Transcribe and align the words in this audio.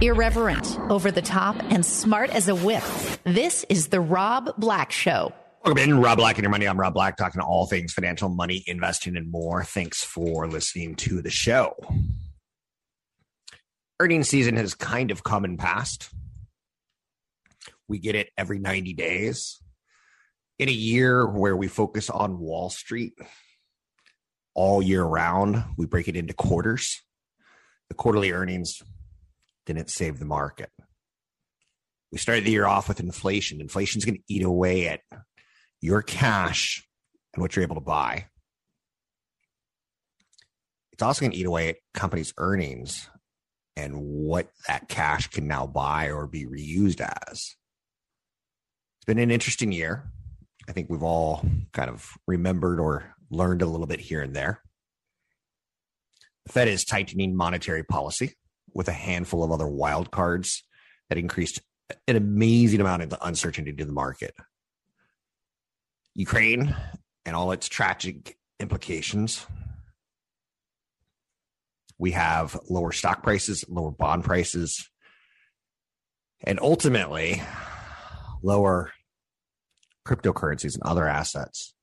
Irreverent, 0.00 0.78
over 0.90 1.10
the 1.10 1.22
top, 1.22 1.56
and 1.70 1.86
smart 1.86 2.30
as 2.30 2.48
a 2.48 2.54
whip. 2.54 2.82
This 3.24 3.64
is 3.68 3.88
The 3.88 4.00
Rob 4.00 4.50
Black 4.58 4.90
Show. 4.90 5.32
Welcome 5.64 5.78
in, 5.78 6.00
Rob 6.00 6.18
Black 6.18 6.36
and 6.38 6.42
your 6.42 6.50
money. 6.50 6.66
I'm 6.66 6.80
Rob 6.80 6.94
Black, 6.94 7.16
talking 7.16 7.40
all 7.40 7.66
things 7.66 7.92
financial, 7.92 8.28
money, 8.28 8.64
investing, 8.66 9.16
and 9.16 9.30
more. 9.30 9.62
Thanks 9.62 10.02
for 10.02 10.48
listening 10.48 10.96
to 10.96 11.22
the 11.22 11.30
show. 11.30 11.76
Earnings 14.00 14.28
season 14.28 14.56
has 14.56 14.74
kind 14.74 15.12
of 15.12 15.22
come 15.22 15.44
and 15.44 15.56
passed. 15.56 16.10
We 17.86 18.00
get 18.00 18.16
it 18.16 18.30
every 18.36 18.58
90 18.58 18.92
days. 18.94 19.62
In 20.58 20.68
a 20.68 20.72
year 20.72 21.24
where 21.24 21.56
we 21.56 21.68
focus 21.68 22.10
on 22.10 22.40
Wall 22.40 22.68
Street 22.68 23.12
all 24.54 24.82
year 24.82 25.04
round, 25.04 25.62
we 25.76 25.86
break 25.86 26.08
it 26.08 26.16
into 26.16 26.34
quarters. 26.34 27.00
The 27.88 27.94
quarterly 27.94 28.32
earnings 28.32 28.82
didn't 29.66 29.90
save 29.90 30.18
the 30.18 30.24
market. 30.24 30.70
We 32.10 32.18
started 32.18 32.44
the 32.44 32.50
year 32.50 32.66
off 32.66 32.88
with 32.88 33.00
inflation. 33.00 33.60
Inflation's 33.60 34.04
going 34.04 34.16
to 34.16 34.22
eat 34.28 34.42
away 34.42 34.88
at 34.88 35.00
your 35.80 36.02
cash 36.02 36.86
and 37.34 37.40
what 37.40 37.56
you're 37.56 37.62
able 37.62 37.76
to 37.76 37.80
buy. 37.80 38.26
It's 40.92 41.02
also 41.02 41.20
going 41.20 41.32
to 41.32 41.38
eat 41.38 41.46
away 41.46 41.70
at 41.70 41.76
companies' 41.94 42.34
earnings 42.36 43.08
and 43.76 43.96
what 43.96 44.48
that 44.68 44.88
cash 44.88 45.28
can 45.28 45.48
now 45.48 45.66
buy 45.66 46.10
or 46.10 46.26
be 46.26 46.44
reused 46.44 47.00
as. 47.00 47.56
It's 48.98 49.06
been 49.06 49.18
an 49.18 49.30
interesting 49.30 49.72
year. 49.72 50.04
I 50.68 50.72
think 50.72 50.90
we've 50.90 51.02
all 51.02 51.44
kind 51.72 51.88
of 51.88 52.08
remembered 52.26 52.78
or 52.78 53.14
learned 53.30 53.62
a 53.62 53.66
little 53.66 53.86
bit 53.86 54.00
here 54.00 54.20
and 54.20 54.36
there. 54.36 54.60
The 56.46 56.52
Fed 56.52 56.68
is 56.68 56.84
tightening 56.84 57.34
monetary 57.34 57.82
policy 57.82 58.34
with 58.74 58.88
a 58.88 58.92
handful 58.92 59.44
of 59.44 59.50
other 59.50 59.68
wild 59.68 60.10
cards 60.10 60.62
that 61.08 61.18
increased 61.18 61.60
an 62.08 62.16
amazing 62.16 62.80
amount 62.80 63.02
of 63.02 63.10
the 63.10 63.24
uncertainty 63.24 63.72
to 63.72 63.84
the 63.84 63.92
market. 63.92 64.34
Ukraine 66.14 66.74
and 67.24 67.36
all 67.36 67.52
its 67.52 67.68
tragic 67.68 68.36
implications. 68.60 69.46
We 71.98 72.12
have 72.12 72.58
lower 72.68 72.92
stock 72.92 73.22
prices, 73.22 73.64
lower 73.68 73.90
bond 73.90 74.24
prices, 74.24 74.88
and 76.44 76.58
ultimately 76.60 77.42
lower 78.42 78.92
cryptocurrencies 80.06 80.74
and 80.74 80.82
other 80.82 81.06
assets. 81.06 81.74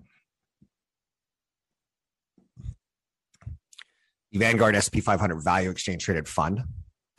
The 4.31 4.39
Vanguard 4.39 4.75
SP 4.77 5.01
500 5.01 5.41
Value 5.41 5.71
Exchange 5.71 6.03
Traded 6.03 6.27
Fund 6.27 6.63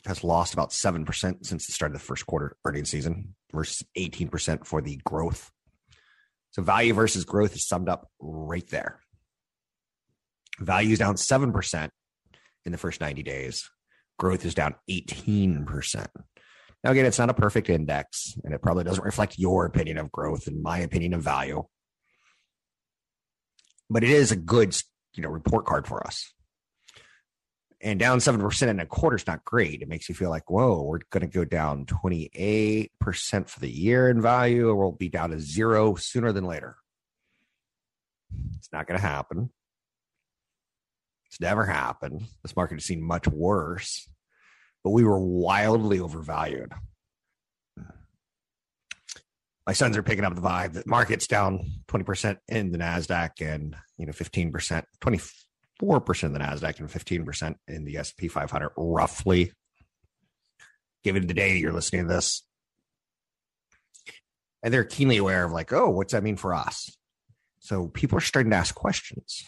has 0.07 0.25
lost 0.25 0.55
about 0.55 0.71
7% 0.71 1.07
since 1.47 1.67
the 1.67 1.73
start 1.73 1.93
of 1.93 1.99
the 1.99 2.05
first 2.05 2.27
quarter 2.27 2.57
earnings 2.65 2.91
season 2.91 3.35
versus 3.53 3.87
18% 3.97 4.67
for 4.67 4.81
the 4.81 5.01
growth. 5.05 5.51
So 6.53 6.63
value 6.63 6.95
versus 6.95 7.25
growth 7.25 7.55
is 7.55 7.67
summed 7.67 7.89
up 7.89 8.09
right 8.21 8.67
there. 8.69 9.01
Value 10.59 10.93
is 10.93 10.99
down 10.99 11.15
7% 11.15 11.89
in 12.65 12.73
the 12.73 12.79
first 12.79 13.01
90 13.01 13.23
days. 13.23 13.71
Growth 14.19 14.45
is 14.45 14.55
down 14.55 14.75
18%. 14.91 16.07
Now, 16.83 16.91
again, 16.91 17.07
it's 17.07 17.19
not 17.19 17.31
a 17.31 17.35
perfect 17.35 17.69
index, 17.69 18.35
and 18.43 18.55
it 18.55 18.63
probably 18.63 18.85
doesn't 18.85 19.05
reflect 19.05 19.39
your 19.39 19.67
opinion 19.67 19.99
of 19.99 20.11
growth 20.11 20.47
and 20.47 20.63
my 20.63 20.79
opinion 20.79 21.13
of 21.15 21.23
value. 21.23 21.63
But 23.91 24.03
it 24.03 24.11
is 24.11 24.33
a 24.33 24.37
good, 24.37 24.77
you 25.15 25.23
know, 25.23 25.29
report 25.29 25.67
card 25.67 25.87
for 25.87 26.07
us 26.07 26.33
and 27.83 27.99
down 27.99 28.19
7% 28.19 28.69
in 28.69 28.81
a 28.81 28.87
quarter 28.87 29.17
is 29.17 29.27
not 29.27 29.45
great. 29.45 29.81
It 29.81 29.89
makes 29.89 30.09
you 30.09 30.15
feel 30.15 30.31
like, 30.31 30.51
whoa, 30.51 30.83
we're 30.83 31.01
going 31.11 31.23
to 31.23 31.27
go 31.27 31.45
down 31.45 31.87
28% 31.87 32.91
for 33.49 33.61
the 33.61 33.71
year 33.71 34.11
in 34.11 34.21
value, 34.21 34.69
or 34.69 34.77
we'll 34.77 34.93
be 34.93 35.09
down 35.09 35.31
to 35.31 35.41
zero 35.41 35.95
sooner 35.95 36.33
than 36.33 36.45
later. 36.45 36.77
It's 38.59 38.73
not 38.73 38.87
going 38.87 39.01
to 39.01 39.07
happen. 39.07 39.51
It's 41.27 41.41
never 41.41 41.65
happened. 41.65 42.25
This 42.43 42.55
market 42.55 42.75
has 42.75 42.85
seen 42.85 43.03
much 43.03 43.27
worse, 43.27 44.09
but 44.85 44.91
we 44.91 45.05
were 45.05 45.21
wildly 45.21 46.01
overvalued. 46.01 46.73
My 49.67 49.73
sons 49.73 49.97
are 49.97 50.03
picking 50.03 50.25
up 50.25 50.35
the 50.35 50.41
vibe 50.41 50.73
that 50.73 50.87
market's 50.87 51.29
down 51.29 51.71
20% 51.89 52.39
in 52.49 52.73
the 52.73 52.79
NASDAQ 52.79 53.41
and, 53.41 53.77
you 53.97 54.07
know, 54.07 54.13
15%, 54.13 54.83
20, 55.01 55.21
4% 55.81 56.25
in 56.25 56.33
the 56.33 56.39
NASDAQ 56.39 56.81
and 56.81 56.89
15% 56.89 57.55
in 57.69 57.85
the 57.85 57.97
S&P 57.97 58.29
500, 58.29 58.73
roughly, 58.77 59.53
given 61.03 61.27
the 61.27 61.35
day 61.35 61.53
that 61.53 61.59
you're 61.59 61.73
listening 61.73 62.03
to 62.03 62.15
this. 62.15 62.43
And 64.63 64.75
they're 64.75 64.85
keenly 64.85 65.17
aware 65.17 65.45
of 65.45 65.53
like, 65.53 65.73
oh, 65.73 65.89
what's 65.89 66.13
that 66.13 66.23
mean 66.23 66.37
for 66.37 66.55
us? 66.55 66.95
So 67.61 67.89
people 67.89 68.19
are 68.19 68.23
starting 68.23 68.51
to 68.51 68.57
ask 68.57 68.75
questions. 68.75 69.45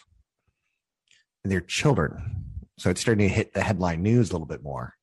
And 1.44 1.52
they're 1.52 1.60
children. 1.60 2.46
So 2.78 2.90
it's 2.90 3.00
starting 3.00 3.28
to 3.28 3.34
hit 3.34 3.52
the 3.52 3.62
headline 3.62 4.02
news 4.02 4.30
a 4.30 4.32
little 4.32 4.46
bit 4.46 4.62
more. 4.62 4.94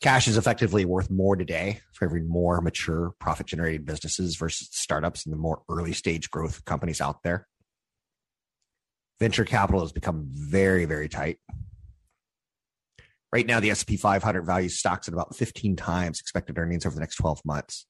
Cash 0.00 0.28
is 0.28 0.36
effectively 0.36 0.84
worth 0.84 1.10
more 1.10 1.34
today 1.36 1.80
for 1.92 2.04
every 2.04 2.22
more 2.22 2.60
mature 2.60 3.14
profit 3.18 3.46
generating 3.46 3.84
businesses 3.84 4.36
versus 4.36 4.68
startups 4.70 5.24
and 5.24 5.32
the 5.32 5.38
more 5.38 5.62
early 5.68 5.92
stage 5.92 6.30
growth 6.30 6.64
companies 6.64 7.00
out 7.00 7.22
there 7.24 7.48
venture 9.20 9.44
capital 9.44 9.80
has 9.80 9.92
become 9.92 10.28
very, 10.30 10.84
very 10.84 11.08
tight. 11.08 11.38
Right 13.32 13.46
now, 13.46 13.60
the 13.60 13.70
S&P 13.70 13.96
500 13.96 14.42
values 14.42 14.78
stocks 14.78 15.06
at 15.06 15.14
about 15.14 15.36
15 15.36 15.76
times 15.76 16.20
expected 16.20 16.58
earnings 16.58 16.86
over 16.86 16.94
the 16.94 17.00
next 17.00 17.16
12 17.16 17.42
months. 17.44 17.86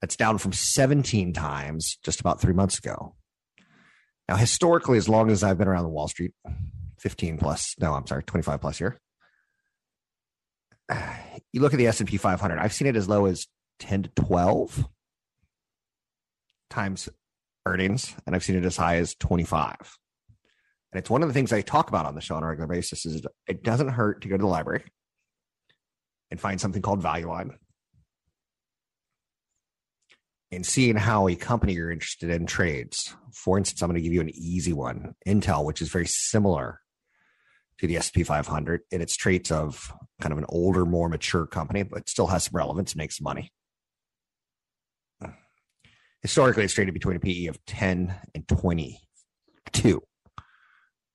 That's 0.00 0.16
down 0.16 0.38
from 0.38 0.52
17 0.52 1.34
times 1.34 1.98
just 2.02 2.20
about 2.20 2.40
three 2.40 2.54
months 2.54 2.78
ago. 2.78 3.14
Now, 4.28 4.36
historically, 4.36 4.96
as 4.96 5.08
long 5.08 5.30
as 5.30 5.42
I've 5.42 5.58
been 5.58 5.68
around 5.68 5.82
the 5.82 5.90
Wall 5.90 6.08
Street, 6.08 6.32
15 7.00 7.36
plus, 7.36 7.74
no, 7.78 7.92
I'm 7.92 8.06
sorry, 8.06 8.22
25 8.22 8.60
plus 8.60 8.78
here. 8.78 8.98
You 11.52 11.60
look 11.60 11.74
at 11.74 11.78
the 11.78 11.88
S&P 11.88 12.16
500, 12.16 12.60
I've 12.60 12.72
seen 12.72 12.86
it 12.86 12.94
as 12.94 13.08
low 13.08 13.26
as 13.26 13.48
10 13.80 14.04
to 14.04 14.08
12 14.10 14.86
times 16.68 17.08
earnings, 17.66 18.14
and 18.24 18.36
I've 18.36 18.44
seen 18.44 18.54
it 18.54 18.64
as 18.64 18.76
high 18.76 18.98
as 18.98 19.16
25. 19.16 19.98
And 20.92 20.98
it's 20.98 21.10
one 21.10 21.22
of 21.22 21.28
the 21.28 21.34
things 21.34 21.52
I 21.52 21.60
talk 21.60 21.88
about 21.88 22.06
on 22.06 22.14
the 22.14 22.20
show 22.20 22.34
on 22.34 22.42
a 22.42 22.46
regular 22.46 22.66
basis 22.66 23.06
is 23.06 23.22
it 23.46 23.62
doesn't 23.62 23.88
hurt 23.88 24.22
to 24.22 24.28
go 24.28 24.36
to 24.36 24.42
the 24.42 24.48
library 24.48 24.84
and 26.30 26.40
find 26.40 26.60
something 26.60 26.82
called 26.82 27.02
Value 27.02 27.28
Line 27.28 27.52
and 30.52 30.66
seeing 30.66 30.96
how 30.96 31.28
a 31.28 31.36
company 31.36 31.74
you're 31.74 31.92
interested 31.92 32.30
in 32.30 32.44
trades. 32.44 33.14
For 33.32 33.56
instance, 33.56 33.82
I'm 33.82 33.88
going 33.88 34.00
to 34.00 34.02
give 34.02 34.12
you 34.12 34.20
an 34.20 34.34
easy 34.34 34.72
one, 34.72 35.14
Intel, 35.26 35.64
which 35.64 35.80
is 35.80 35.90
very 35.90 36.06
similar 36.06 36.80
to 37.78 37.86
the 37.86 38.00
SP 38.02 38.26
500 38.26 38.82
in 38.90 39.00
its 39.00 39.16
traits 39.16 39.52
of 39.52 39.92
kind 40.20 40.32
of 40.32 40.38
an 40.38 40.46
older, 40.48 40.84
more 40.84 41.08
mature 41.08 41.46
company, 41.46 41.84
but 41.84 42.08
still 42.08 42.26
has 42.26 42.44
some 42.44 42.56
relevance, 42.56 42.96
makes 42.96 43.20
money. 43.20 43.52
Historically, 46.20 46.64
it's 46.64 46.74
traded 46.74 46.92
between 46.92 47.16
a 47.16 47.20
PE 47.20 47.46
of 47.46 47.64
10 47.64 48.14
and 48.34 48.46
22 48.48 50.02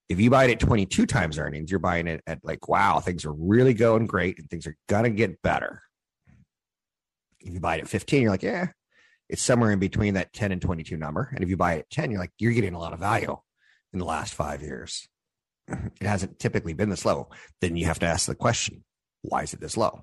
if 0.08 0.20
you 0.20 0.30
buy 0.30 0.46
it 0.46 0.52
at 0.52 0.60
22 0.60 1.06
times 1.06 1.40
earnings, 1.40 1.72
you're 1.72 1.80
buying 1.80 2.08
it 2.08 2.22
at 2.28 2.40
like, 2.44 2.68
wow, 2.68 3.00
things 3.00 3.26
are 3.26 3.34
really 3.34 3.74
going 3.74 4.06
great 4.06 4.38
and 4.38 4.50
things 4.50 4.68
are 4.68 4.78
going 4.88 5.06
to 5.06 5.10
get 5.10 5.42
better. 5.42 5.82
If 7.40 7.54
you 7.54 7.60
buy 7.60 7.78
it 7.78 7.82
at 7.82 7.90
15, 7.90 8.22
you're 8.22 8.32
like, 8.32 8.44
yeah, 8.44 8.68
it's 9.30 9.42
somewhere 9.42 9.72
in 9.72 9.80
between 9.80 10.14
that 10.14 10.34
10 10.34 10.52
and 10.52 10.62
22 10.62 10.98
number. 10.98 11.32
And 11.34 11.44
if 11.44 11.50
you 11.50 11.58
buy 11.58 11.74
it 11.74 11.80
at 11.80 11.90
10, 11.90 12.12
you're 12.12 12.20
like, 12.20 12.34
you're 12.38 12.54
getting 12.54 12.76
a 12.76 12.80
lot 12.80 12.94
of 12.94 13.00
value 13.00 13.36
in 13.94 14.00
the 14.00 14.06
last 14.06 14.34
five 14.34 14.62
years. 14.62 15.08
It 16.00 16.06
hasn't 16.06 16.38
typically 16.38 16.74
been 16.74 16.90
this 16.90 17.06
low. 17.06 17.30
Then 17.60 17.76
you 17.76 17.86
have 17.86 17.98
to 18.00 18.06
ask 18.06 18.28
the 18.28 18.36
question, 18.36 18.84
why 19.24 19.42
is 19.42 19.54
it 19.56 19.60
this 19.60 19.76
low? 19.76 20.02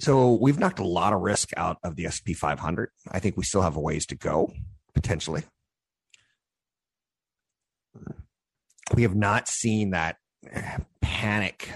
So 0.00 0.34
we've 0.34 0.58
knocked 0.58 0.78
a 0.78 0.86
lot 0.86 1.12
of 1.12 1.20
risk 1.20 1.50
out 1.56 1.78
of 1.82 1.96
the 1.96 2.06
SP 2.06 2.36
500. 2.36 2.90
I 3.10 3.18
think 3.18 3.36
we 3.36 3.42
still 3.42 3.62
have 3.62 3.74
a 3.74 3.80
ways 3.80 4.06
to 4.06 4.14
go 4.14 4.52
potentially 4.94 5.42
we 8.92 9.02
have 9.02 9.14
not 9.14 9.48
seen 9.48 9.90
that 9.90 10.16
panic 11.00 11.70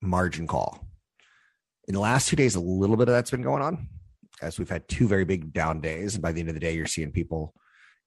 margin 0.00 0.46
call 0.46 0.86
In 1.88 1.94
the 1.94 2.00
last 2.00 2.28
two 2.28 2.36
days, 2.36 2.54
a 2.54 2.60
little 2.60 2.96
bit 2.96 3.08
of 3.08 3.14
that's 3.14 3.30
been 3.30 3.42
going 3.42 3.62
on 3.62 3.88
as 4.42 4.58
we've 4.58 4.68
had 4.68 4.88
two 4.88 5.06
very 5.06 5.24
big 5.24 5.52
down 5.52 5.80
days. 5.80 6.14
And 6.14 6.22
by 6.22 6.32
the 6.32 6.40
end 6.40 6.48
of 6.48 6.54
the 6.54 6.60
day, 6.60 6.74
you're 6.74 6.86
seeing 6.86 7.12
people 7.12 7.54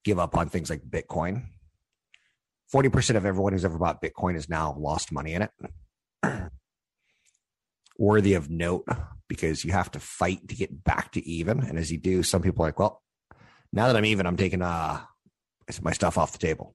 give 0.04 0.18
up 0.18 0.36
on 0.36 0.48
things 0.48 0.70
like 0.70 0.82
Bitcoin. 0.82 1.46
40% 2.72 3.16
of 3.16 3.24
everyone 3.24 3.52
who's 3.52 3.64
ever 3.64 3.78
bought 3.78 4.02
Bitcoin 4.02 4.34
has 4.34 4.48
now 4.48 4.76
lost 4.78 5.12
money 5.12 5.34
in 5.34 5.42
it. 5.42 5.50
Worthy 7.98 8.34
of 8.34 8.50
note 8.50 8.86
because 9.28 9.64
you 9.64 9.72
have 9.72 9.90
to 9.92 10.00
fight 10.00 10.48
to 10.48 10.54
get 10.54 10.84
back 10.84 11.12
to 11.12 11.26
even. 11.26 11.60
And 11.60 11.78
as 11.78 11.90
you 11.90 11.98
do, 11.98 12.22
some 12.22 12.42
people 12.42 12.64
are 12.64 12.68
like, 12.68 12.78
well, 12.78 13.02
now 13.72 13.86
that 13.86 13.96
I'm 13.96 14.04
even, 14.04 14.26
I'm 14.26 14.36
taking 14.36 14.62
uh, 14.62 15.00
my 15.80 15.92
stuff 15.92 16.18
off 16.18 16.32
the 16.32 16.38
table. 16.38 16.74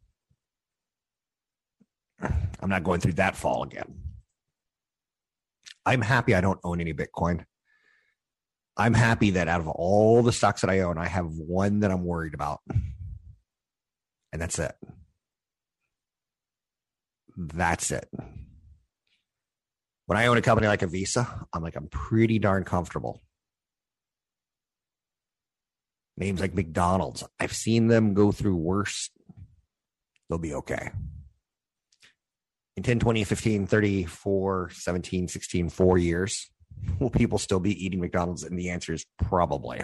I'm 2.22 2.70
not 2.70 2.84
going 2.84 3.02
through 3.02 3.14
that 3.14 3.36
fall 3.36 3.64
again. 3.64 4.02
I'm 5.86 6.02
happy 6.02 6.36
I 6.36 6.42
don't 6.42 6.60
own 6.64 6.80
any 6.80 6.94
Bitcoin. 6.94 7.46
I'm 8.78 8.94
happy 8.94 9.32
that 9.32 9.48
out 9.48 9.62
of 9.62 9.68
all 9.68 10.24
the 10.24 10.32
stocks 10.32 10.62
that 10.62 10.70
I 10.70 10.80
own, 10.80 10.98
I 10.98 11.08
have 11.08 11.28
one 11.28 11.82
that 11.82 11.92
I'm 11.92 12.06
worried 12.06 12.34
about. 12.34 12.60
And 14.32 14.42
that's 14.42 14.60
it. 14.60 14.74
That's 17.36 17.92
it. 17.92 18.08
When 20.06 20.18
I 20.18 20.28
own 20.28 20.38
a 20.38 20.42
company 20.42 20.68
like 20.68 20.82
a 20.82 20.88
Visa, 20.88 21.46
I'm 21.54 21.64
like, 21.64 21.76
I'm 21.76 21.88
pretty 21.88 22.40
darn 22.40 22.64
comfortable. 22.64 23.20
Names 26.18 26.40
like 26.40 26.54
McDonald's, 26.54 27.24
I've 27.40 27.54
seen 27.54 27.88
them 27.88 28.14
go 28.14 28.32
through 28.32 28.56
worse. 28.56 29.10
They'll 30.30 30.38
be 30.38 30.54
okay. 30.54 30.92
In 32.82 32.84
10, 32.84 33.00
20, 33.00 33.24
15, 33.26 33.68
30, 33.68 34.06
4, 34.06 34.72
17, 34.74 35.28
16, 35.28 35.70
four 35.70 36.00
years, 36.00 36.50
will 37.00 37.12
people 37.12 37.38
still 37.38 37.60
be 37.60 37.86
eating 37.86 38.00
McDonald's? 38.00 38.44
And 38.44 38.58
the 38.58 38.72
answer 38.72 38.92
is 38.92 39.06
probably. 39.20 39.84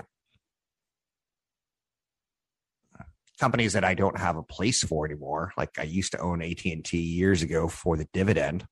Companies 3.40 3.74
that 3.74 3.84
I 3.84 3.94
don't 3.94 4.18
have 4.18 4.36
a 4.36 4.42
place 4.42 4.84
for 4.84 5.06
anymore, 5.06 5.54
like 5.56 5.78
I 5.78 5.84
used 5.84 6.14
to 6.14 6.20
own 6.20 6.42
AT&T 6.42 6.98
years 6.98 7.44
ago 7.44 7.68
for 7.68 7.98
the 7.98 8.08
dividend. 8.14 8.66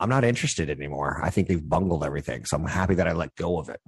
I'm 0.00 0.10
not 0.10 0.24
interested 0.24 0.68
anymore. 0.68 1.20
I 1.22 1.30
think 1.30 1.46
they've 1.46 1.68
bungled 1.68 2.02
everything. 2.02 2.46
So 2.46 2.56
I'm 2.56 2.66
happy 2.66 2.96
that 2.96 3.06
I 3.06 3.12
let 3.12 3.36
go 3.36 3.60
of 3.60 3.68
it. 3.68 3.80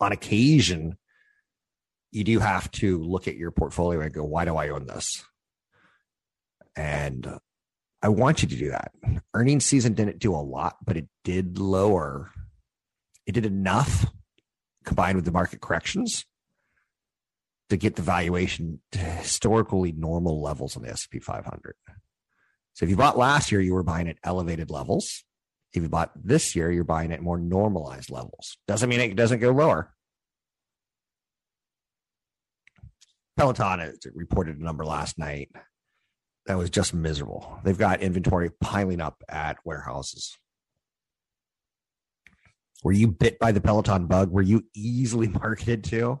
On 0.00 0.12
occasion, 0.12 0.98
you 2.10 2.24
do 2.24 2.40
have 2.40 2.70
to 2.72 3.02
look 3.02 3.26
at 3.26 3.36
your 3.36 3.52
portfolio 3.52 4.02
and 4.02 4.12
go, 4.12 4.22
why 4.22 4.44
do 4.44 4.58
I 4.58 4.68
own 4.68 4.86
this? 4.86 5.24
And 6.76 7.38
I 8.02 8.08
want 8.08 8.42
you 8.42 8.48
to 8.48 8.56
do 8.56 8.70
that. 8.70 8.92
Earnings 9.34 9.64
season 9.64 9.94
didn't 9.94 10.18
do 10.18 10.34
a 10.34 10.36
lot, 10.36 10.76
but 10.84 10.96
it 10.96 11.08
did 11.24 11.58
lower. 11.58 12.30
It 13.26 13.32
did 13.32 13.46
enough 13.46 14.06
combined 14.84 15.16
with 15.16 15.24
the 15.24 15.32
market 15.32 15.60
corrections 15.60 16.24
to 17.70 17.76
get 17.76 17.96
the 17.96 18.02
valuation 18.02 18.80
to 18.92 18.98
historically 18.98 19.92
normal 19.92 20.40
levels 20.40 20.76
on 20.76 20.82
the 20.82 20.90
S&P 20.90 21.18
500. 21.18 21.74
So 22.74 22.84
if 22.84 22.90
you 22.90 22.96
bought 22.96 23.18
last 23.18 23.50
year, 23.50 23.60
you 23.60 23.74
were 23.74 23.82
buying 23.82 24.08
at 24.08 24.18
elevated 24.22 24.70
levels. 24.70 25.24
If 25.72 25.82
you 25.82 25.88
bought 25.88 26.12
this 26.14 26.54
year, 26.54 26.70
you're 26.70 26.84
buying 26.84 27.12
at 27.12 27.22
more 27.22 27.38
normalized 27.38 28.10
levels. 28.10 28.58
Doesn't 28.68 28.88
mean 28.88 29.00
it 29.00 29.16
doesn't 29.16 29.40
go 29.40 29.50
lower. 29.50 29.92
Peloton 33.36 33.92
reported 34.14 34.58
a 34.58 34.64
number 34.64 34.84
last 34.84 35.18
night 35.18 35.50
that 36.46 36.56
was 36.56 36.70
just 36.70 36.94
miserable. 36.94 37.58
They've 37.64 37.76
got 37.76 38.00
inventory 38.00 38.50
piling 38.60 39.00
up 39.00 39.22
at 39.28 39.58
warehouses. 39.64 40.36
Were 42.84 42.92
you 42.92 43.08
bit 43.08 43.38
by 43.38 43.52
the 43.52 43.60
Peloton 43.60 44.06
bug? 44.06 44.30
Were 44.30 44.42
you 44.42 44.64
easily 44.74 45.28
marketed 45.42 45.84
to? 45.84 46.20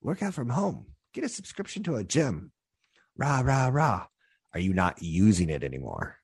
Work 0.00 0.22
out 0.22 0.34
from 0.34 0.48
home. 0.48 0.86
Get 1.14 1.24
a 1.24 1.28
subscription 1.28 1.82
to 1.84 1.96
a 1.96 2.04
gym. 2.04 2.52
Rah, 3.16 3.42
rah, 3.44 3.68
rah. 3.68 4.06
Are 4.54 4.60
you 4.60 4.72
not 4.72 5.00
using 5.00 5.48
it 5.48 5.62
anymore? 5.62 6.16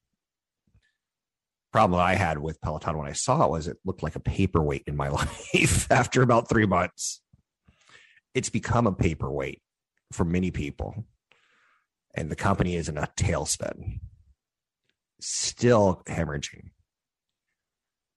Problem 1.72 2.00
I 2.00 2.14
had 2.14 2.38
with 2.38 2.60
Peloton 2.60 2.96
when 2.96 3.06
I 3.06 3.12
saw 3.12 3.44
it 3.44 3.50
was 3.50 3.68
it 3.68 3.76
looked 3.84 4.02
like 4.02 4.16
a 4.16 4.20
paperweight 4.20 4.84
in 4.86 4.96
my 4.96 5.08
life 5.54 5.90
after 5.92 6.22
about 6.22 6.48
three 6.48 6.66
months. 6.66 7.20
It's 8.34 8.50
become 8.50 8.86
a 8.86 8.92
paperweight 8.92 9.62
for 10.12 10.24
many 10.24 10.50
people 10.50 11.04
and 12.18 12.32
the 12.32 12.36
company 12.36 12.74
is 12.74 12.88
in 12.88 12.98
a 12.98 13.08
tailspin, 13.16 14.00
still 15.20 16.02
hemorrhaging. 16.08 16.70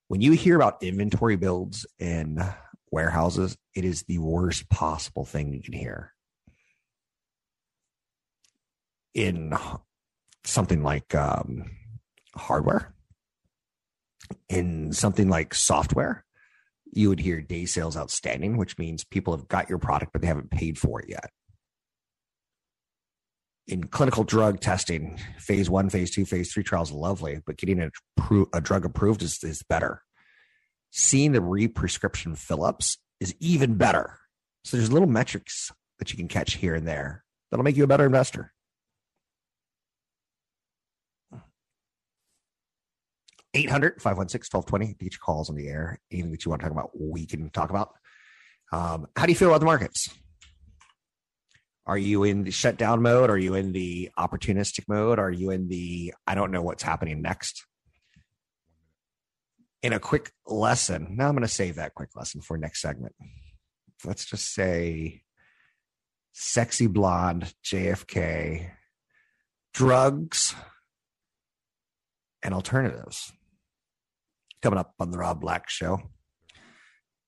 When 0.07 0.21
you 0.21 0.31
hear 0.31 0.55
about 0.55 0.81
inventory 0.81 1.35
builds 1.35 1.85
in 1.99 2.43
warehouses, 2.91 3.55
it 3.75 3.85
is 3.85 4.01
the 4.03 4.17
worst 4.17 4.69
possible 4.69 5.23
thing 5.23 5.53
you 5.53 5.61
can 5.61 5.73
hear. 5.73 6.13
In 9.13 9.53
something 10.45 10.81
like 10.81 11.13
um, 11.13 11.69
hardware, 12.35 12.95
in 14.49 14.93
something 14.93 15.29
like 15.29 15.53
software, 15.53 16.25
you 16.91 17.09
would 17.09 17.19
hear 17.19 17.39
day 17.39 17.65
sales 17.65 17.95
outstanding, 17.95 18.57
which 18.57 18.79
means 18.79 19.03
people 19.03 19.37
have 19.37 19.47
got 19.47 19.69
your 19.69 19.77
product, 19.77 20.11
but 20.11 20.21
they 20.21 20.27
haven't 20.27 20.49
paid 20.49 20.79
for 20.79 21.01
it 21.01 21.09
yet 21.09 21.29
in 23.71 23.85
clinical 23.85 24.23
drug 24.23 24.59
testing, 24.59 25.17
phase 25.37 25.69
one, 25.69 25.89
phase 25.89 26.11
two, 26.11 26.25
phase 26.25 26.51
three 26.51 26.63
trials 26.63 26.91
are 26.91 26.97
lovely, 26.97 27.39
but 27.45 27.57
getting 27.57 27.79
a, 27.81 27.89
a 28.53 28.61
drug 28.61 28.85
approved 28.85 29.23
is, 29.23 29.41
is 29.43 29.63
better. 29.63 30.03
Seeing 30.91 31.31
the 31.31 31.41
re-prescription 31.41 32.35
fill-ups 32.35 32.97
is 33.21 33.33
even 33.39 33.75
better. 33.75 34.19
So 34.65 34.75
there's 34.75 34.91
little 34.91 35.07
metrics 35.07 35.71
that 35.99 36.11
you 36.11 36.17
can 36.17 36.27
catch 36.27 36.55
here 36.55 36.75
and 36.75 36.85
there 36.85 37.23
that'll 37.49 37.63
make 37.63 37.77
you 37.77 37.83
a 37.85 37.87
better 37.87 38.05
investor. 38.05 38.53
800 43.53 44.01
516 44.01 44.49
1220. 44.57 44.95
Get 45.03 45.13
your 45.13 45.19
calls 45.19 45.49
on 45.49 45.55
the 45.55 45.67
air. 45.67 45.99
Anything 46.11 46.31
that 46.31 46.45
you 46.45 46.49
want 46.49 46.61
to 46.61 46.67
talk 46.67 46.71
about, 46.71 46.91
we 46.97 47.25
can 47.25 47.49
talk 47.49 47.69
about. 47.69 47.93
Um, 48.71 49.07
how 49.15 49.25
do 49.25 49.31
you 49.31 49.37
feel 49.37 49.49
about 49.49 49.59
the 49.59 49.65
markets? 49.65 50.09
Are 51.85 51.97
you 51.97 52.23
in 52.23 52.43
the 52.43 52.51
shutdown 52.51 53.01
mode? 53.01 53.29
Are 53.29 53.37
you 53.37 53.55
in 53.55 53.71
the 53.71 54.11
opportunistic 54.17 54.87
mode? 54.87 55.17
Are 55.19 55.31
you 55.31 55.49
in 55.49 55.67
the 55.67 56.13
I 56.27 56.35
don't 56.35 56.51
know 56.51 56.61
what's 56.61 56.83
happening 56.83 57.21
next? 57.21 57.65
In 59.81 59.93
a 59.93 59.99
quick 59.99 60.31
lesson, 60.45 61.15
now 61.17 61.27
I'm 61.27 61.33
going 61.33 61.41
to 61.41 61.47
save 61.47 61.75
that 61.75 61.95
quick 61.95 62.09
lesson 62.15 62.41
for 62.41 62.55
next 62.55 62.81
segment. 62.81 63.15
Let's 64.05 64.25
just 64.25 64.53
say 64.53 65.23
sexy 66.33 66.85
blonde 66.85 67.51
JFK, 67.65 68.69
drugs, 69.73 70.53
and 72.43 72.53
alternatives. 72.53 73.31
Coming 74.61 74.77
up 74.77 74.93
on 74.99 75.09
the 75.09 75.17
Rob 75.17 75.41
Black 75.41 75.67
Show. 75.67 75.99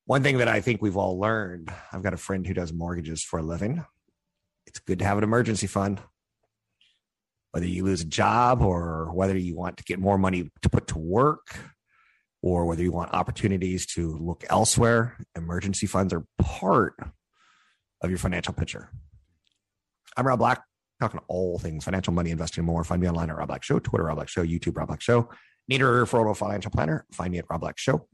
One 0.05 0.21
thing 0.21 0.37
that 0.37 0.47
I 0.47 0.61
think 0.61 0.81
we've 0.81 0.97
all 0.97 1.19
learned 1.19 1.73
I've 1.91 2.03
got 2.03 2.13
a 2.13 2.17
friend 2.17 2.45
who 2.45 2.53
does 2.53 2.71
mortgages 2.71 3.23
for 3.23 3.39
a 3.39 3.43
living 3.43 3.83
it's 4.67 4.79
good 4.79 4.99
to 4.99 5.05
have 5.05 5.17
an 5.17 5.23
emergency 5.23 5.67
fund. 5.67 6.01
Whether 7.51 7.67
you 7.67 7.83
lose 7.83 8.01
a 8.01 8.05
job 8.05 8.61
or 8.61 9.11
whether 9.13 9.37
you 9.37 9.55
want 9.55 9.77
to 9.77 9.83
get 9.83 9.99
more 9.99 10.17
money 10.17 10.49
to 10.61 10.69
put 10.69 10.87
to 10.87 10.97
work 10.97 11.55
or 12.41 12.65
whether 12.65 12.81
you 12.81 12.91
want 12.91 13.13
opportunities 13.13 13.85
to 13.87 14.17
look 14.17 14.43
elsewhere, 14.49 15.17
emergency 15.35 15.85
funds 15.85 16.13
are 16.13 16.25
part 16.39 16.95
of 18.01 18.09
your 18.09 18.19
financial 18.19 18.53
picture. 18.53 18.89
I'm 20.17 20.27
Rob 20.27 20.39
Black, 20.39 20.63
talking 20.99 21.21
all 21.27 21.59
things 21.59 21.83
financial, 21.83 22.13
money, 22.13 22.31
investing, 22.31 22.65
more. 22.65 22.83
Find 22.83 23.01
me 23.01 23.07
online 23.07 23.29
at 23.29 23.37
Rob 23.37 23.47
Black 23.47 23.63
Show, 23.63 23.79
Twitter, 23.79 24.05
Rob 24.05 24.15
Black 24.15 24.29
Show, 24.29 24.43
YouTube, 24.43 24.77
Rob 24.77 24.87
Black 24.87 25.01
Show. 25.01 25.29
Need 25.69 25.81
a 25.81 25.85
referral 25.85 26.35
financial 26.35 26.71
planner? 26.71 27.05
Find 27.11 27.31
me 27.31 27.39
at 27.39 27.45
Rob 27.49 27.61
Black 27.61 27.77
Show. 27.77 28.07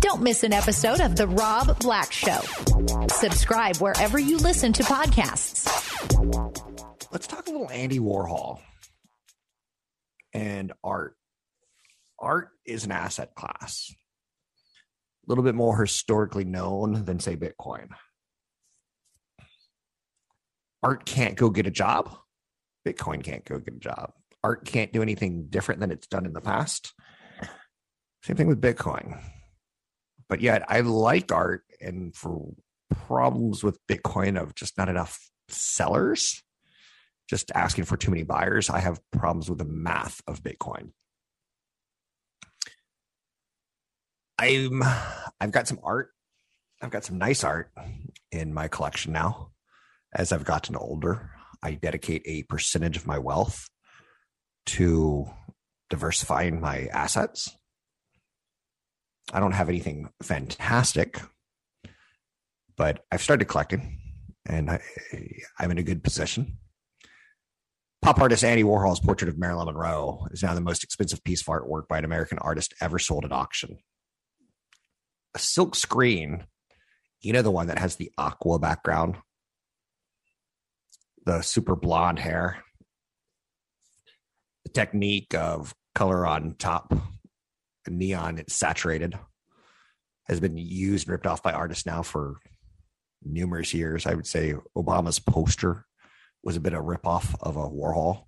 Don't 0.00 0.22
miss 0.22 0.44
an 0.44 0.52
episode 0.52 1.00
of 1.00 1.16
The 1.16 1.26
Rob 1.26 1.78
Black 1.80 2.12
Show. 2.12 2.40
Subscribe 3.08 3.76
wherever 3.78 4.18
you 4.18 4.36
listen 4.36 4.72
to 4.74 4.82
podcasts. 4.82 5.66
Let's 7.10 7.26
talk 7.26 7.48
a 7.48 7.50
little 7.50 7.70
Andy 7.70 7.98
Warhol 7.98 8.60
and 10.32 10.72
art. 10.84 11.16
Art 12.18 12.50
is 12.64 12.84
an 12.84 12.92
asset 12.92 13.34
class, 13.34 13.90
a 13.90 15.28
little 15.28 15.42
bit 15.42 15.54
more 15.54 15.80
historically 15.80 16.44
known 16.44 17.04
than, 17.04 17.18
say, 17.18 17.36
Bitcoin. 17.36 17.88
Art 20.82 21.04
can't 21.04 21.36
go 21.36 21.50
get 21.50 21.66
a 21.66 21.70
job. 21.70 22.14
Bitcoin 22.86 23.24
can't 23.24 23.44
go 23.44 23.58
get 23.58 23.74
a 23.74 23.78
job. 23.78 24.12
Art 24.44 24.64
can't 24.64 24.92
do 24.92 25.02
anything 25.02 25.46
different 25.48 25.80
than 25.80 25.90
it's 25.90 26.06
done 26.06 26.26
in 26.26 26.32
the 26.32 26.40
past. 26.40 26.94
Same 28.22 28.36
thing 28.36 28.48
with 28.48 28.60
Bitcoin. 28.60 29.20
But 30.28 30.40
yet 30.40 30.64
I 30.68 30.80
like 30.80 31.32
art 31.32 31.64
and 31.80 32.14
for 32.14 32.52
problems 32.90 33.62
with 33.62 33.78
Bitcoin 33.86 34.40
of 34.40 34.54
just 34.54 34.78
not 34.78 34.88
enough 34.88 35.18
sellers, 35.48 36.42
just 37.28 37.50
asking 37.54 37.84
for 37.84 37.96
too 37.96 38.10
many 38.10 38.22
buyers, 38.22 38.70
I 38.70 38.80
have 38.80 39.00
problems 39.10 39.48
with 39.48 39.58
the 39.58 39.64
math 39.64 40.20
of 40.26 40.42
Bitcoin. 40.42 40.90
I'm 44.38 44.82
I've 45.40 45.52
got 45.52 45.68
some 45.68 45.80
art. 45.84 46.10
I've 46.80 46.90
got 46.90 47.04
some 47.04 47.18
nice 47.18 47.44
art 47.44 47.70
in 48.32 48.52
my 48.52 48.68
collection 48.68 49.12
now. 49.12 49.50
As 50.14 50.32
I've 50.32 50.44
gotten 50.44 50.76
older, 50.76 51.30
I 51.62 51.72
dedicate 51.74 52.22
a 52.26 52.42
percentage 52.44 52.96
of 52.96 53.06
my 53.06 53.18
wealth 53.18 53.68
to 54.66 55.26
diversifying 55.90 56.60
my 56.60 56.86
assets. 56.86 57.54
I 59.32 59.40
don't 59.40 59.52
have 59.52 59.68
anything 59.68 60.10
fantastic, 60.22 61.20
but 62.76 63.04
I've 63.10 63.22
started 63.22 63.46
collecting 63.46 63.98
and 64.46 64.70
I, 64.70 64.80
I'm 65.58 65.70
in 65.70 65.78
a 65.78 65.82
good 65.82 66.02
position. 66.02 66.58
Pop 68.02 68.20
artist 68.20 68.42
Andy 68.42 68.64
Warhol's 68.64 68.98
portrait 68.98 69.28
of 69.28 69.38
Marilyn 69.38 69.66
Monroe 69.66 70.26
is 70.32 70.42
now 70.42 70.54
the 70.54 70.60
most 70.60 70.82
expensive 70.82 71.22
piece 71.22 71.40
of 71.40 71.46
artwork 71.46 71.86
by 71.86 71.98
an 71.98 72.04
American 72.04 72.38
artist 72.38 72.74
ever 72.80 72.98
sold 72.98 73.24
at 73.24 73.30
auction. 73.30 73.78
A 75.34 75.38
silk 75.38 75.76
screen, 75.76 76.44
you 77.20 77.32
know, 77.32 77.42
the 77.42 77.50
one 77.50 77.68
that 77.68 77.78
has 77.78 77.96
the 77.96 78.10
aqua 78.18 78.58
background, 78.58 79.18
the 81.24 81.42
super 81.42 81.76
blonde 81.76 82.18
hair, 82.18 82.64
technique 84.74 85.34
of 85.34 85.74
color 85.94 86.26
on 86.26 86.54
top, 86.58 86.94
neon, 87.88 88.38
it's 88.38 88.54
saturated, 88.54 89.18
has 90.28 90.40
been 90.40 90.56
used 90.56 91.08
ripped 91.08 91.26
off 91.26 91.42
by 91.42 91.52
artists 91.52 91.86
now 91.86 92.02
for 92.02 92.36
numerous 93.24 93.74
years. 93.74 94.06
I 94.06 94.14
would 94.14 94.26
say 94.26 94.54
Obama's 94.76 95.18
poster 95.18 95.86
was 96.42 96.56
a 96.56 96.60
bit 96.60 96.72
of 96.72 96.80
a 96.80 96.82
ripoff 96.82 97.34
of 97.40 97.56
a 97.56 97.68
Warhol. 97.68 98.24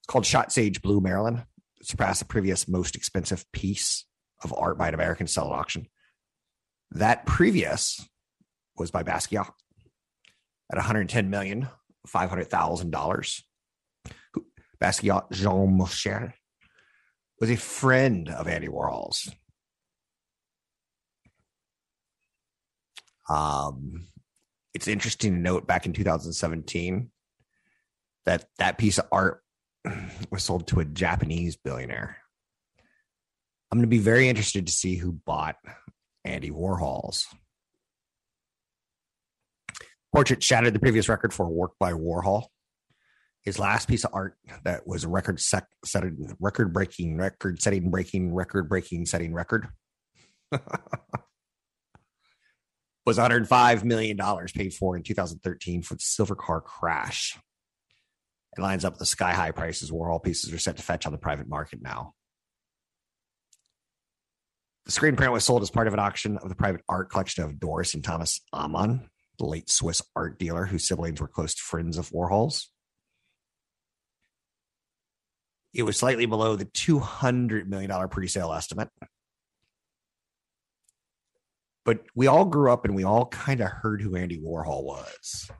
It's 0.00 0.06
called 0.06 0.26
Shot 0.26 0.52
Sage 0.52 0.82
Blue 0.82 1.00
Marilyn. 1.00 1.42
It 1.80 1.86
surpassed 1.86 2.20
the 2.20 2.26
previous 2.26 2.68
most 2.68 2.96
expensive 2.96 3.44
piece 3.52 4.06
of 4.42 4.54
art 4.56 4.78
by 4.78 4.88
an 4.88 4.94
American 4.94 5.26
sell 5.26 5.52
at 5.52 5.58
auction. 5.58 5.86
That 6.92 7.26
previous 7.26 8.06
was 8.76 8.90
by 8.90 9.02
Basquiat 9.02 9.50
at 10.70 10.76
110 10.76 11.30
million 11.30 11.68
five 12.06 12.28
hundred 12.28 12.50
thousand 12.50 12.90
dollars. 12.90 13.44
Basquiat 14.82 15.30
Jean 15.30 15.78
Michel 15.78 16.32
was 17.38 17.50
a 17.50 17.56
friend 17.56 18.28
of 18.28 18.48
Andy 18.48 18.66
Warhol's. 18.66 19.30
Um, 23.28 24.08
it's 24.74 24.88
interesting 24.88 25.34
to 25.34 25.40
note 25.40 25.66
back 25.68 25.86
in 25.86 25.92
2017 25.92 27.10
that 28.26 28.44
that 28.58 28.78
piece 28.78 28.98
of 28.98 29.06
art 29.12 29.42
was 30.30 30.42
sold 30.42 30.66
to 30.68 30.80
a 30.80 30.84
Japanese 30.84 31.56
billionaire. 31.56 32.18
I'm 33.70 33.78
going 33.78 33.88
to 33.88 33.96
be 33.96 33.98
very 33.98 34.28
interested 34.28 34.66
to 34.66 34.72
see 34.72 34.96
who 34.96 35.12
bought 35.12 35.56
Andy 36.24 36.50
Warhol's. 36.50 37.28
Portrait 40.12 40.42
shattered 40.42 40.74
the 40.74 40.80
previous 40.80 41.08
record 41.08 41.32
for 41.32 41.46
a 41.46 41.50
work 41.50 41.72
by 41.78 41.92
Warhol. 41.92 42.46
His 43.42 43.58
last 43.58 43.88
piece 43.88 44.04
of 44.04 44.14
art 44.14 44.36
that 44.64 44.86
was 44.86 45.04
record 45.04 45.40
set, 45.40 45.66
setting, 45.84 46.34
record 46.38 46.72
breaking, 46.72 47.16
record 47.16 47.60
setting 47.60 47.90
breaking, 47.90 48.32
record 48.32 48.68
breaking 48.68 49.06
setting 49.06 49.34
record 49.34 49.66
was 53.04 53.16
105 53.16 53.84
million 53.84 54.16
dollars 54.16 54.52
paid 54.52 54.72
for 54.72 54.96
in 54.96 55.02
2013 55.02 55.82
for 55.82 55.94
the 55.94 56.00
silver 56.00 56.36
car 56.36 56.60
crash. 56.60 57.36
It 58.56 58.60
lines 58.60 58.84
up 58.84 58.94
with 58.94 59.00
the 59.00 59.06
sky 59.06 59.32
high 59.32 59.50
prices 59.50 59.90
Warhol 59.90 60.22
pieces 60.22 60.52
are 60.52 60.58
set 60.58 60.76
to 60.76 60.82
fetch 60.82 61.06
on 61.06 61.12
the 61.12 61.18
private 61.18 61.48
market 61.48 61.80
now. 61.82 62.14
The 64.84 64.92
screen 64.92 65.16
print 65.16 65.32
was 65.32 65.44
sold 65.44 65.62
as 65.62 65.70
part 65.70 65.86
of 65.86 65.94
an 65.94 66.00
auction 66.00 66.38
of 66.38 66.48
the 66.48 66.54
private 66.54 66.82
art 66.88 67.10
collection 67.10 67.44
of 67.44 67.58
Doris 67.58 67.94
and 67.94 68.02
Thomas 68.02 68.40
Ammann, 68.52 69.08
the 69.38 69.46
late 69.46 69.70
Swiss 69.70 70.02
art 70.16 70.38
dealer 70.38 70.66
whose 70.66 70.86
siblings 70.86 71.20
were 71.20 71.28
close 71.28 71.54
friends 71.54 71.96
of 71.96 72.10
Warhol's. 72.10 72.71
It 75.74 75.84
was 75.84 75.96
slightly 75.96 76.26
below 76.26 76.56
the 76.56 76.66
$200 76.66 77.66
million 77.66 78.08
pre 78.08 78.28
sale 78.28 78.52
estimate. 78.52 78.88
But 81.84 82.00
we 82.14 82.26
all 82.26 82.44
grew 82.44 82.70
up 82.70 82.84
and 82.84 82.94
we 82.94 83.04
all 83.04 83.26
kind 83.26 83.60
of 83.60 83.68
heard 83.68 84.02
who 84.02 84.14
Andy 84.14 84.38
Warhol 84.38 84.84
was. 84.84 85.50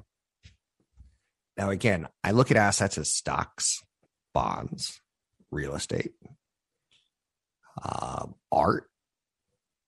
Now, 1.57 1.71
again, 1.71 2.09
I 2.23 2.31
look 2.31 2.51
at 2.51 2.57
assets 2.57 2.97
as 2.97 3.11
stocks, 3.11 3.83
bonds, 4.33 5.01
real 5.51 5.75
estate, 5.75 6.13
uh, 7.83 8.27
art. 8.51 8.89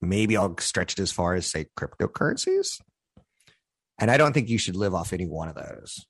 Maybe 0.01 0.37
I'll 0.37 0.59
stretch 0.59 0.95
it 0.95 0.99
as 0.99 1.13
far 1.13 1.35
as, 1.35 1.47
say, 1.47 1.67
cryptocurrencies. 1.79 2.81
And 3.99 4.11
I 4.11 4.17
don't 4.17 4.33
think 4.33 4.49
you 4.49 4.59
should 4.59 4.77
live 4.77 4.95
off 4.95 5.13
any 5.13 5.27
one 5.27 5.49
of 5.49 5.55
those. 5.55 6.05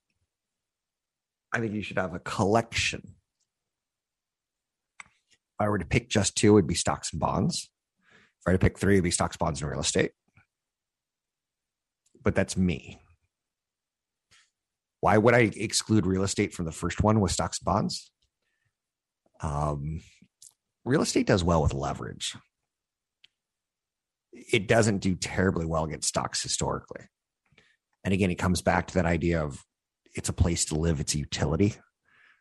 I 1.52 1.61
think 1.61 1.75
you 1.75 1.83
should 1.83 1.99
have 1.99 2.14
a 2.14 2.18
collection. 2.18 3.14
If 5.55 5.65
I 5.65 5.69
were 5.69 5.79
to 5.79 5.85
pick 5.85 6.09
just 6.09 6.37
two, 6.37 6.57
it'd 6.57 6.67
be 6.67 6.75
stocks 6.75 7.13
and 7.13 7.21
bonds. 7.21 7.71
If 8.11 8.49
I 8.49 8.51
were 8.51 8.59
to 8.59 8.59
pick 8.59 8.79
three, 8.79 8.95
it'd 8.95 9.05
be 9.05 9.11
stocks, 9.11 9.37
bonds, 9.37 9.63
and 9.63 9.71
real 9.71 9.81
estate. 9.81 10.11
But 12.23 12.35
that's 12.35 12.57
me. 12.57 13.01
Why 15.01 15.19
would 15.19 15.35
I 15.35 15.51
exclude 15.55 16.07
real 16.07 16.23
estate 16.23 16.55
from 16.55 16.65
the 16.65 16.73
first 16.73 17.03
one 17.03 17.21
with 17.21 17.31
stocks 17.31 17.59
and 17.61 17.67
bonds? 17.67 18.11
Um, 19.41 20.01
real 20.85 21.03
estate 21.03 21.27
does 21.27 21.45
well 21.45 21.63
with 21.63 21.75
leverage. 21.75 22.35
It 24.33 24.67
doesn't 24.67 24.99
do 24.99 25.15
terribly 25.15 25.67
well 25.67 25.85
against 25.85 26.09
stocks 26.09 26.43
historically. 26.43 27.03
And 28.03 28.13
again, 28.13 28.31
it 28.31 28.37
comes 28.37 28.63
back 28.63 28.89
to 28.89 28.95
that 28.95 29.07
idea 29.07 29.43
of 29.45 29.63
it's 30.15 30.29
a 30.29 30.35
place 30.35 30.65
to 30.67 30.75
live, 30.75 31.01
it's 31.01 31.15
a 31.15 31.19
utility, 31.19 31.75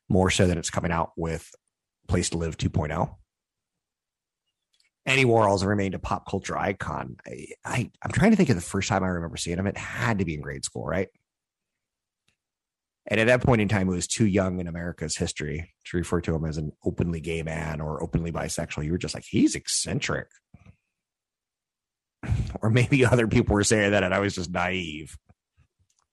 more 0.10 0.30
so 0.30 0.48
than 0.48 0.58
it's 0.58 0.70
coming 0.70 0.92
out 0.92 1.12
with 1.16 1.50
place 2.08 2.30
to 2.30 2.38
live 2.38 2.58
2.0. 2.58 3.16
Andy 5.06 5.26
Warhol's 5.26 5.66
remained 5.66 5.96
a 5.96 6.00
pop 6.00 6.30
culture 6.30 6.58
icon. 6.58 7.18
I, 7.28 7.48
I 7.66 7.92
I'm 8.02 8.12
trying 8.12 8.32
to 8.32 8.38
think 8.38 8.50
of 8.50 8.56
the 8.56 8.62
first 8.62 8.88
time 8.88 9.04
I 9.04 9.08
remember 9.08 9.38
seeing 9.38 9.58
him. 9.58 9.68
It 9.68 9.78
had 9.78 10.20
to 10.20 10.26
be 10.26 10.34
in 10.34 10.42
grade 10.42 10.64
school, 10.64 10.86
right? 10.86 11.10
And 13.08 13.20
at 13.20 13.28
that 13.28 13.44
point 13.44 13.60
in 13.60 13.68
time, 13.68 13.90
it 13.90 13.96
was 13.96 14.08
too 14.08 14.26
young 14.26 14.60
in 14.60 14.68
America's 14.68 15.18
history 15.18 15.74
to 15.88 15.98
refer 15.98 16.22
to 16.22 16.34
him 16.34 16.46
as 16.46 16.58
an 16.58 16.72
openly 16.86 17.20
gay 17.20 17.44
man 17.44 17.82
or 17.82 18.02
openly 18.02 18.32
bisexual. 18.32 18.86
You 18.86 18.94
were 18.94 18.98
just 18.98 19.14
like, 19.14 19.26
he's 19.28 19.56
eccentric. 19.56 20.28
Or 22.62 22.70
maybe 22.70 23.04
other 23.06 23.28
people 23.28 23.56
were 23.56 23.66
saying 23.66 23.92
that, 23.92 24.04
and 24.04 24.14
I 24.14 24.20
was 24.20 24.36
just 24.36 24.50
naive. 24.50 25.18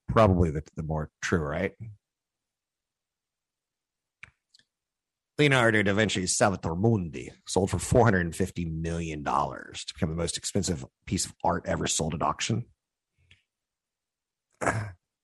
Probably 0.09 0.51
the, 0.51 0.65
the 0.75 0.83
more 0.83 1.09
true, 1.23 1.39
right? 1.39 1.75
Leonardo 5.41 5.83
da 5.83 5.95
Vinci's 5.95 6.37
Salvator 6.37 6.75
Mundi 6.75 7.33
sold 7.47 7.71
for 7.71 7.79
$450 7.79 8.71
million 8.71 9.25
to 9.25 9.95
become 9.95 10.11
the 10.11 10.15
most 10.15 10.37
expensive 10.37 10.85
piece 11.07 11.25
of 11.25 11.33
art 11.43 11.65
ever 11.67 11.87
sold 11.87 12.15
at 12.15 12.23
auction. 12.23 12.67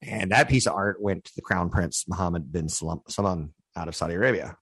And 0.03 0.31
that 0.31 0.49
piece 0.49 0.67
of 0.67 0.75
art 0.75 1.03
went 1.03 1.25
to 1.25 1.33
the 1.35 1.43
Crown 1.43 1.69
Prince 1.69 2.05
Mohammed 2.07 2.53
bin 2.53 2.69
Salman 2.69 3.55
out 3.75 3.89
of 3.89 3.97
Saudi 3.97 4.15
Arabia. 4.15 4.57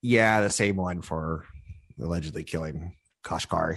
Yeah, 0.00 0.40
the 0.40 0.50
same 0.50 0.76
one 0.76 1.02
for 1.02 1.44
allegedly 2.00 2.44
killing 2.44 2.94
Khashoggi. 3.24 3.76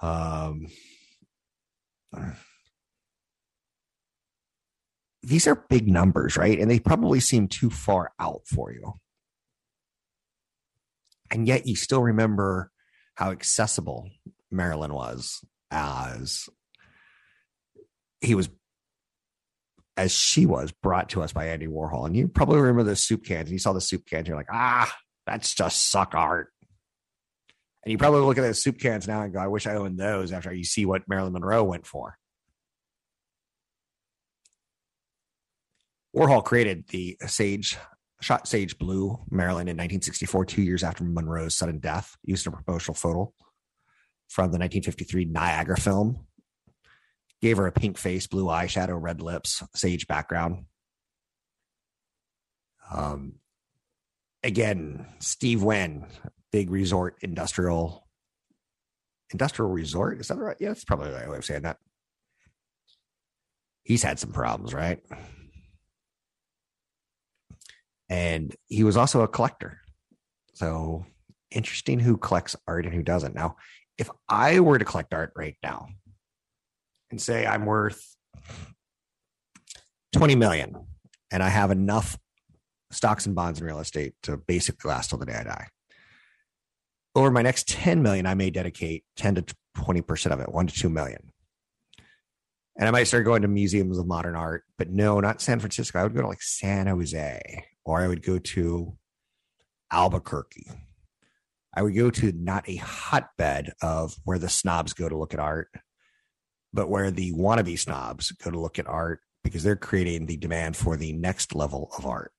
Um, 0.00 0.68
these 5.26 5.46
are 5.46 5.64
big 5.68 5.88
numbers, 5.88 6.36
right? 6.36 6.58
And 6.58 6.70
they 6.70 6.78
probably 6.78 7.20
seem 7.20 7.48
too 7.48 7.70
far 7.70 8.12
out 8.18 8.42
for 8.46 8.72
you. 8.72 8.94
And 11.30 11.46
yet 11.46 11.66
you 11.66 11.76
still 11.76 12.02
remember 12.02 12.70
how 13.14 13.30
accessible 13.30 14.08
Marilyn 14.50 14.92
was 14.92 15.44
as 15.70 16.48
he 18.20 18.34
was 18.34 18.48
as 19.96 20.12
she 20.12 20.44
was 20.44 20.72
brought 20.72 21.10
to 21.10 21.22
us 21.22 21.32
by 21.32 21.48
Andy 21.48 21.66
Warhol. 21.66 22.06
And 22.06 22.16
you 22.16 22.28
probably 22.28 22.58
remember 22.60 22.82
the 22.82 22.96
soup 22.96 23.24
cans. 23.24 23.48
And 23.48 23.52
you 23.52 23.58
saw 23.58 23.72
the 23.72 23.80
soup 23.80 24.06
cans, 24.06 24.26
you're 24.26 24.36
like, 24.36 24.52
ah, 24.52 24.92
that's 25.26 25.54
just 25.54 25.90
suck 25.90 26.14
art. 26.14 26.48
And 27.84 27.92
you 27.92 27.98
probably 27.98 28.20
look 28.20 28.38
at 28.38 28.42
those 28.42 28.62
soup 28.62 28.80
cans 28.80 29.06
now 29.06 29.22
and 29.22 29.32
go, 29.32 29.38
I 29.38 29.46
wish 29.46 29.66
I 29.66 29.74
owned 29.74 29.98
those 29.98 30.32
after 30.32 30.52
you 30.52 30.64
see 30.64 30.84
what 30.84 31.08
Marilyn 31.08 31.32
Monroe 31.32 31.64
went 31.64 31.86
for. 31.86 32.16
Warhol 36.14 36.44
created 36.44 36.86
the 36.88 37.16
Sage 37.26 37.76
shot 38.20 38.46
Sage 38.46 38.78
Blue 38.78 39.18
Marilyn 39.30 39.68
in 39.68 39.76
1964, 39.76 40.44
two 40.46 40.62
years 40.62 40.82
after 40.82 41.04
Monroe's 41.04 41.56
sudden 41.56 41.78
death, 41.78 42.16
used 42.22 42.46
a 42.46 42.50
promotional 42.50 42.94
photo 42.94 43.32
from 44.28 44.44
the 44.44 44.58
1953 44.58 45.26
Niagara 45.26 45.76
film. 45.76 46.26
Gave 47.42 47.58
her 47.58 47.66
a 47.66 47.72
pink 47.72 47.98
face, 47.98 48.26
blue 48.26 48.46
eyeshadow, 48.46 49.00
red 49.00 49.20
lips, 49.20 49.62
sage 49.74 50.06
background. 50.06 50.64
Um, 52.90 53.34
again, 54.42 55.06
Steve 55.18 55.62
Wynn, 55.62 56.06
big 56.52 56.70
resort 56.70 57.16
industrial 57.20 58.06
industrial 59.32 59.70
resort. 59.70 60.20
Is 60.20 60.28
that 60.28 60.38
right? 60.38 60.56
Yeah, 60.60 60.68
that's 60.68 60.84
probably 60.84 61.10
the 61.10 61.16
right 61.16 61.28
way 61.28 61.38
of 61.38 61.44
saying 61.44 61.62
that. 61.62 61.78
He's 63.82 64.02
had 64.02 64.18
some 64.18 64.32
problems, 64.32 64.72
right? 64.72 65.00
And 68.14 68.54
he 68.68 68.84
was 68.84 68.96
also 68.96 69.22
a 69.22 69.28
collector. 69.28 69.80
So 70.52 71.04
interesting 71.50 71.98
who 71.98 72.16
collects 72.16 72.54
art 72.64 72.84
and 72.84 72.94
who 72.94 73.02
doesn't. 73.02 73.34
Now, 73.34 73.56
if 73.98 74.08
I 74.28 74.60
were 74.60 74.78
to 74.78 74.84
collect 74.84 75.12
art 75.12 75.32
right 75.34 75.56
now 75.64 75.88
and 77.10 77.20
say 77.20 77.44
I'm 77.44 77.66
worth 77.66 78.16
20 80.12 80.36
million 80.36 80.76
and 81.32 81.42
I 81.42 81.48
have 81.48 81.72
enough 81.72 82.16
stocks 82.92 83.26
and 83.26 83.34
bonds 83.34 83.58
and 83.58 83.66
real 83.66 83.80
estate 83.80 84.14
to 84.22 84.36
basically 84.36 84.90
last 84.90 85.10
till 85.10 85.18
the 85.18 85.26
day 85.26 85.34
I 85.34 85.42
die. 85.42 85.66
Over 87.16 87.32
my 87.32 87.42
next 87.42 87.66
10 87.66 88.00
million, 88.00 88.26
I 88.26 88.34
may 88.34 88.50
dedicate 88.50 89.02
10 89.16 89.34
to 89.36 89.44
20% 89.76 90.30
of 90.30 90.38
it, 90.38 90.52
one 90.52 90.68
to 90.68 90.74
two 90.74 90.88
million. 90.88 91.32
And 92.78 92.86
I 92.86 92.92
might 92.92 93.08
start 93.08 93.24
going 93.24 93.42
to 93.42 93.48
museums 93.48 93.98
of 93.98 94.06
modern 94.06 94.36
art, 94.36 94.62
but 94.78 94.88
no, 94.88 95.18
not 95.18 95.40
San 95.40 95.58
Francisco. 95.58 95.98
I 95.98 96.04
would 96.04 96.14
go 96.14 96.22
to 96.22 96.28
like 96.28 96.42
San 96.42 96.86
Jose 96.86 97.64
or 97.84 98.00
I 98.00 98.08
would 98.08 98.22
go 98.22 98.38
to 98.38 98.96
Albuquerque. 99.90 100.70
I 101.76 101.82
would 101.82 101.94
go 101.94 102.10
to 102.10 102.32
not 102.32 102.68
a 102.68 102.76
hotbed 102.76 103.72
of 103.82 104.16
where 104.24 104.38
the 104.38 104.48
snobs 104.48 104.92
go 104.92 105.08
to 105.08 105.16
look 105.16 105.34
at 105.34 105.40
art, 105.40 105.68
but 106.72 106.88
where 106.88 107.10
the 107.10 107.32
wannabe 107.32 107.78
snobs 107.78 108.30
go 108.32 108.50
to 108.50 108.60
look 108.60 108.78
at 108.78 108.86
art 108.86 109.20
because 109.42 109.62
they're 109.62 109.76
creating 109.76 110.26
the 110.26 110.36
demand 110.36 110.76
for 110.76 110.96
the 110.96 111.12
next 111.12 111.54
level 111.54 111.90
of 111.98 112.06
art. 112.06 112.32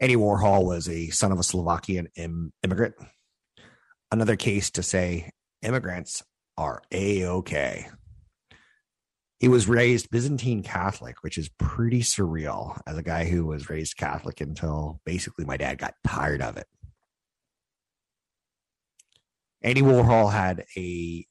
Andy 0.00 0.16
Warhol 0.16 0.64
was 0.64 0.88
a 0.88 1.08
son 1.08 1.32
of 1.32 1.40
a 1.40 1.42
Slovakian 1.42 2.08
Im- 2.14 2.52
immigrant. 2.62 2.94
Another 4.12 4.36
case 4.36 4.70
to 4.70 4.82
say 4.82 5.30
immigrants 5.62 6.22
are 6.56 6.82
a 6.92 7.24
okay. 7.24 7.88
He 9.38 9.48
was 9.48 9.68
raised 9.68 10.10
Byzantine 10.10 10.62
Catholic, 10.64 11.22
which 11.22 11.38
is 11.38 11.48
pretty 11.58 12.00
surreal 12.00 12.80
as 12.86 12.96
a 12.98 13.02
guy 13.04 13.24
who 13.24 13.46
was 13.46 13.70
raised 13.70 13.96
Catholic 13.96 14.40
until 14.40 15.00
basically 15.04 15.44
my 15.44 15.56
dad 15.56 15.78
got 15.78 15.94
tired 16.04 16.42
of 16.42 16.56
it. 16.56 16.66
Andy 19.62 19.82
Warhol 19.82 20.32
had 20.32 20.64
a 20.76 21.24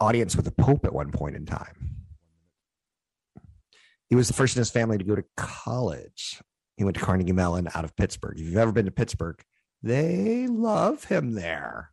audience 0.00 0.36
with 0.36 0.44
the 0.44 0.52
Pope 0.52 0.84
at 0.84 0.92
one 0.92 1.10
point 1.10 1.34
in 1.34 1.46
time. 1.46 1.96
He 4.08 4.14
was 4.14 4.28
the 4.28 4.34
first 4.34 4.56
in 4.56 4.60
his 4.60 4.70
family 4.70 4.98
to 4.98 5.04
go 5.04 5.16
to 5.16 5.24
college. 5.36 6.40
He 6.76 6.84
went 6.84 6.96
to 6.96 7.02
Carnegie 7.02 7.32
Mellon 7.32 7.68
out 7.74 7.84
of 7.84 7.96
Pittsburgh. 7.96 8.38
If 8.38 8.46
you've 8.46 8.56
ever 8.56 8.72
been 8.72 8.86
to 8.86 8.92
Pittsburgh, 8.92 9.42
they 9.82 10.46
love 10.46 11.04
him 11.04 11.32
there. 11.32 11.90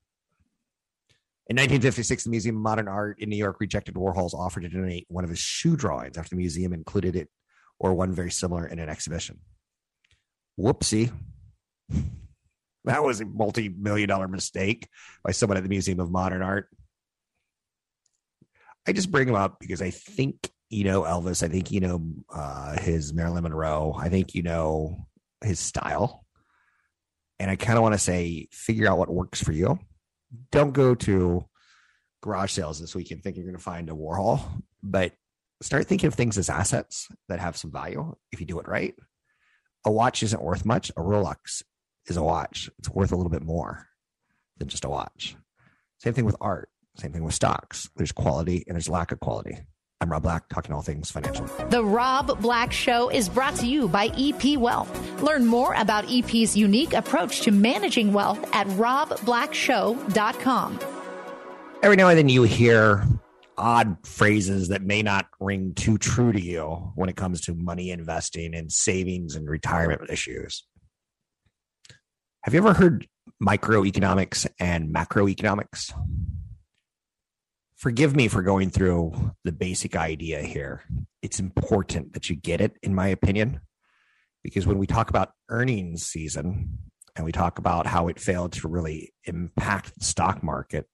In 1.48 1.58
1956, 1.58 2.24
the 2.24 2.30
Museum 2.32 2.56
of 2.56 2.62
Modern 2.64 2.88
Art 2.88 3.20
in 3.20 3.30
New 3.30 3.38
York 3.38 3.58
rejected 3.60 3.94
Warhol's 3.94 4.34
offer 4.34 4.60
to 4.60 4.70
donate 4.70 5.06
one 5.10 5.24
of 5.24 5.30
his 5.30 5.38
shoe 5.38 5.76
drawings 5.76 6.18
after 6.18 6.32
the 6.32 6.38
museum 6.38 6.74
included 6.74 7.16
it 7.16 7.30
or 7.80 7.94
one 7.94 8.14
very 8.14 8.32
similar 8.32 8.66
in 8.66 8.80
an 8.80 8.90
exhibition. 8.90 9.40
Whoopsie. 10.60 11.12
That 12.86 13.04
was 13.04 13.20
a 13.20 13.26
multi 13.26 13.68
million 13.70 14.08
dollar 14.08 14.28
mistake 14.28 14.88
by 15.24 15.32
someone 15.32 15.58
at 15.58 15.64
the 15.64 15.70
Museum 15.70 16.00
of 16.00 16.12
Modern 16.12 16.44
Art. 16.44 16.70
I 18.88 18.94
just 18.94 19.10
bring 19.10 19.28
him 19.28 19.34
up 19.34 19.60
because 19.60 19.82
I 19.82 19.90
think 19.90 20.52
you 20.70 20.84
know 20.84 21.02
Elvis. 21.02 21.42
I 21.42 21.48
think 21.48 21.72
you 21.72 21.80
know 21.80 22.06
uh, 22.32 22.80
his 22.80 23.12
Marilyn 23.12 23.42
Monroe. 23.42 23.96
I 23.98 24.10
think 24.10 24.36
you 24.36 24.44
know 24.44 25.08
his 25.44 25.60
style. 25.60 26.26
And 27.40 27.50
I 27.50 27.56
kind 27.56 27.78
of 27.78 27.82
want 27.82 27.96
to 27.96 28.00
say, 28.00 28.48
figure 28.52 28.88
out 28.88 29.00
what 29.00 29.10
works 29.10 29.44
for 29.44 29.52
you. 29.52 29.80
Don't 30.52 30.72
go 30.72 30.96
to 30.96 31.46
garage 32.22 32.52
sales 32.52 32.80
this 32.80 32.96
week 32.96 33.12
and 33.12 33.22
think 33.22 33.36
you're 33.36 33.46
going 33.46 33.56
to 33.56 33.62
find 33.62 33.90
a 33.90 33.94
Warhol, 33.94 34.42
but 34.82 35.14
start 35.62 35.88
thinking 35.88 36.08
of 36.08 36.16
things 36.16 36.38
as 36.38 36.50
assets 36.50 37.08
that 37.30 37.40
have 37.40 37.56
some 37.56 37.72
value 37.72 38.16
if 38.32 38.40
you 38.40 38.46
do 38.46 38.60
it 38.60 38.68
right. 38.68 38.96
A 39.86 39.92
watch 39.92 40.24
isn't 40.24 40.42
worth 40.42 40.66
much. 40.66 40.90
A 40.92 41.02
Rolex 41.02 41.64
is 42.08 42.18
a 42.18 42.24
watch. 42.24 42.70
It's 42.80 42.90
worth 42.90 43.12
a 43.12 43.16
little 43.16 43.30
bit 43.30 43.44
more 43.44 43.88
than 44.58 44.68
just 44.68 44.86
a 44.86 44.90
watch. 44.90 45.36
Same 46.00 46.14
thing 46.14 46.26
with 46.26 46.36
art. 46.42 46.70
Same 46.98 47.12
thing 47.12 47.24
with 47.24 47.34
stocks. 47.34 47.90
There's 47.96 48.12
quality 48.12 48.64
and 48.68 48.76
there's 48.76 48.90
lack 48.90 49.12
of 49.12 49.20
quality. 49.20 49.60
I'm 50.06 50.12
Rob 50.12 50.22
Black, 50.22 50.48
talking 50.50 50.72
all 50.72 50.84
things 50.84 51.10
financial. 51.10 51.48
The 51.72 51.84
Rob 51.84 52.40
Black 52.40 52.72
Show 52.72 53.10
is 53.10 53.28
brought 53.28 53.56
to 53.56 53.66
you 53.66 53.88
by 53.88 54.12
EP 54.16 54.56
Wealth. 54.56 55.20
Learn 55.20 55.48
more 55.48 55.74
about 55.74 56.06
EP's 56.08 56.56
unique 56.56 56.94
approach 56.94 57.42
to 57.42 57.50
managing 57.50 58.14
wealth 58.14 58.38
at 58.54 58.68
robblackshow.com. 58.68 60.80
Every 61.82 61.98
now 61.98 62.10
and 62.10 62.20
then 62.20 62.30
you 62.30 62.44
hear 62.44 63.04
odd 63.58 63.98
phrases 64.06 64.68
that 64.68 64.84
may 64.84 65.02
not 65.02 65.26
ring 65.40 65.74
too 65.74 65.98
true 65.98 66.32
to 66.32 66.40
you 66.40 66.92
when 66.94 67.10
it 67.10 67.16
comes 67.16 67.42
to 67.42 67.56
money 67.56 67.90
investing 67.90 68.54
and 68.54 68.72
savings 68.72 69.36
and 69.36 69.50
retirement 69.50 70.08
issues. 70.12 70.68
Have 72.44 72.54
you 72.54 72.60
ever 72.60 72.74
heard 72.74 73.08
microeconomics 73.42 74.46
and 74.60 74.94
macroeconomics? 74.94 75.94
Forgive 77.78 78.16
me 78.16 78.28
for 78.28 78.42
going 78.42 78.70
through 78.70 79.34
the 79.44 79.52
basic 79.52 79.96
idea 79.96 80.42
here. 80.42 80.84
It's 81.22 81.40
important 81.40 82.14
that 82.14 82.30
you 82.30 82.36
get 82.36 82.62
it, 82.62 82.78
in 82.82 82.96
my 82.96 83.08
opinion, 83.08 83.60
because 84.44 84.66
when 84.66 84.78
we 84.78 84.88
talk 84.88 85.10
about 85.10 85.32
earnings 85.50 86.06
season 86.06 86.80
and 87.16 87.26
we 87.26 87.32
talk 87.32 87.60
about 87.60 87.86
how 87.86 88.08
it 88.08 88.20
failed 88.20 88.54
to 88.54 88.68
really 88.68 89.14
impact 89.26 89.98
the 89.98 90.06
stock 90.06 90.42
market, 90.42 90.88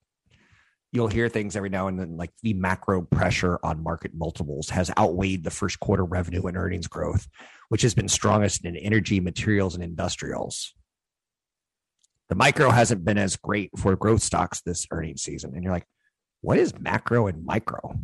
you'll 0.90 1.08
hear 1.08 1.28
things 1.28 1.56
every 1.56 1.70
now 1.70 1.86
and 1.86 1.98
then 1.98 2.16
like 2.16 2.32
the 2.42 2.52
macro 2.54 3.02
pressure 3.02 3.58
on 3.62 3.82
market 3.82 4.12
multiples 4.12 4.68
has 4.70 4.90
outweighed 4.98 5.44
the 5.44 5.50
first 5.50 5.78
quarter 5.80 6.04
revenue 6.04 6.42
and 6.42 6.56
earnings 6.56 6.88
growth, 6.88 7.28
which 7.68 7.82
has 7.82 7.94
been 7.94 8.08
strongest 8.08 8.64
in 8.64 8.76
energy, 8.76 9.20
materials, 9.20 9.74
and 9.74 9.84
industrials 9.84 10.74
the 12.32 12.36
micro 12.36 12.70
hasn't 12.70 13.04
been 13.04 13.18
as 13.18 13.36
great 13.36 13.68
for 13.76 13.94
growth 13.94 14.22
stocks 14.22 14.62
this 14.62 14.86
earnings 14.90 15.20
season. 15.20 15.52
And 15.54 15.62
you're 15.62 15.72
like, 15.72 15.84
what 16.42 16.58
is 16.58 16.78
macro 16.78 17.26
and 17.28 17.44
micro? 17.44 17.98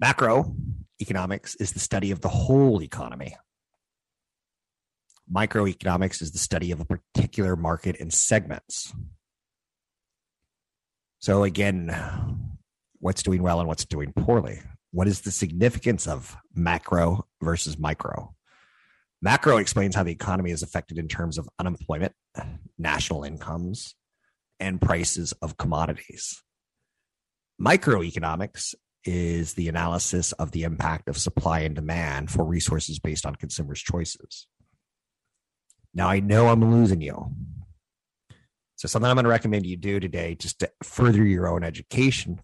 Macro 0.00 0.54
economics 1.00 1.54
is 1.56 1.72
the 1.72 1.78
study 1.78 2.10
of 2.10 2.20
the 2.20 2.28
whole 2.28 2.82
economy. 2.82 3.36
Microeconomics 5.32 6.22
is 6.22 6.32
the 6.32 6.38
study 6.38 6.72
of 6.72 6.80
a 6.80 6.84
particular 6.84 7.54
market 7.54 8.00
and 8.00 8.12
segments. 8.12 8.94
So, 11.18 11.44
again, 11.44 11.94
what's 13.00 13.22
doing 13.22 13.42
well 13.42 13.60
and 13.60 13.68
what's 13.68 13.84
doing 13.84 14.12
poorly? 14.12 14.60
What 14.90 15.06
is 15.06 15.20
the 15.20 15.30
significance 15.30 16.06
of 16.06 16.36
macro 16.54 17.26
versus 17.42 17.78
micro? 17.78 18.34
Macro 19.20 19.58
explains 19.58 19.94
how 19.94 20.04
the 20.04 20.12
economy 20.12 20.52
is 20.52 20.62
affected 20.62 20.96
in 20.96 21.08
terms 21.08 21.36
of 21.36 21.48
unemployment, 21.58 22.12
national 22.78 23.24
incomes, 23.24 23.94
and 24.60 24.80
prices 24.80 25.32
of 25.42 25.56
commodities. 25.56 26.42
Microeconomics 27.60 28.74
is 29.04 29.54
the 29.54 29.68
analysis 29.68 30.32
of 30.32 30.50
the 30.52 30.64
impact 30.64 31.08
of 31.08 31.16
supply 31.16 31.60
and 31.60 31.74
demand 31.74 32.30
for 32.30 32.44
resources 32.44 32.98
based 32.98 33.24
on 33.24 33.34
consumers' 33.34 33.80
choices. 33.80 34.46
Now, 35.94 36.08
I 36.08 36.20
know 36.20 36.48
I'm 36.48 36.70
losing 36.70 37.00
you. 37.00 37.34
So, 38.76 38.86
something 38.86 39.10
I'm 39.10 39.16
going 39.16 39.24
to 39.24 39.30
recommend 39.30 39.66
you 39.66 39.76
do 39.76 39.98
today, 39.98 40.36
just 40.36 40.60
to 40.60 40.70
further 40.82 41.24
your 41.24 41.48
own 41.48 41.64
education, 41.64 42.40